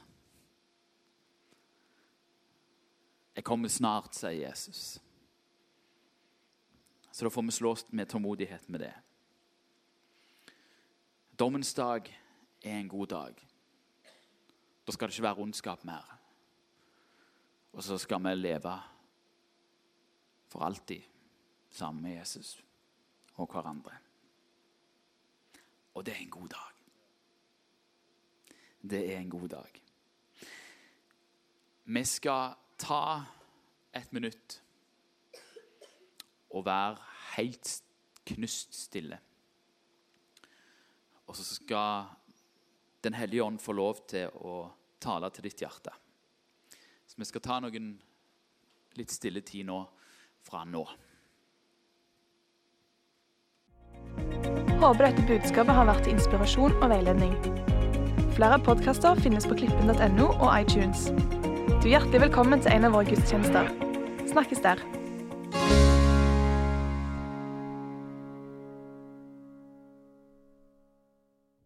Jeg 3.35 3.43
kommer 3.43 3.69
snart, 3.69 4.13
sier 4.13 4.47
Jesus. 4.47 4.99
Så 7.11 7.25
da 7.25 7.31
får 7.33 7.47
vi 7.47 7.55
slåss 7.57 7.85
med 7.89 8.09
tålmodighet 8.09 8.69
med 8.69 8.85
det. 8.85 8.93
Dommens 11.39 11.73
dag 11.73 12.05
er 12.61 12.77
en 12.77 12.89
god 12.89 13.07
dag. 13.07 13.41
Da 14.85 14.93
skal 14.93 15.07
det 15.09 15.17
ikke 15.17 15.27
være 15.29 15.41
ondskap 15.41 15.83
mer. 15.83 16.05
Og 17.73 17.83
så 17.83 17.97
skal 17.97 18.21
vi 18.21 18.35
leve 18.37 18.77
for 20.47 20.65
alltid 20.65 21.01
sammen 21.69 22.03
med 22.03 22.19
Jesus 22.19 22.61
og 23.35 23.49
hverandre. 23.49 23.97
Og 25.93 26.05
det 26.05 26.13
er 26.13 26.21
en 26.21 26.29
god 26.29 26.49
dag. 26.49 26.76
Det 28.89 29.13
er 29.13 29.19
en 29.19 29.29
god 29.29 29.49
dag. 29.49 29.81
Vi 31.83 32.03
skal 32.03 32.55
ta 32.79 33.23
et 33.95 34.13
minutt 34.13 34.61
og 36.49 36.65
være 36.65 36.97
helt 37.35 37.71
knust 38.27 38.75
stille. 38.75 39.19
Og 41.27 41.35
så 41.35 41.43
skal 41.43 42.13
Den 43.03 43.13
hellige 43.13 43.43
ånd 43.43 43.59
få 43.59 43.71
lov 43.71 43.99
til 44.09 44.27
å 44.33 44.71
tale 44.99 45.29
til 45.31 45.45
ditt 45.45 45.61
hjerte. 45.61 45.91
Så 47.07 47.15
vi 47.15 47.27
skal 47.29 47.43
ta 47.45 47.59
noen 47.61 47.93
litt 48.97 49.13
stille 49.13 49.43
tid 49.45 49.69
nå 49.69 49.77
fra 50.43 50.65
nå. 50.65 50.83
Håper 54.81 55.05
dette 55.05 55.29
budskapet 55.29 55.77
har 55.77 55.87
vært 55.93 56.03
til 56.09 56.17
inspirasjon 56.17 56.77
og 56.81 56.89
veiledning. 56.89 57.76
Flere 58.37 58.59
podkaster 58.61 59.17
finnes 59.17 59.47
på 59.49 59.55
klippen.no 59.57 60.27
og 60.27 60.51
iTunes. 60.53 61.07
Du 61.81 61.87
er 61.87 61.95
hjertelig 61.95 62.19
velkommen 62.27 62.61
til 62.61 62.69
en 62.75 62.85
av 62.85 62.93
våre 62.93 63.09
gudstjenester. 63.09 63.71
Snakkes 64.29 64.61
der. 64.61 64.83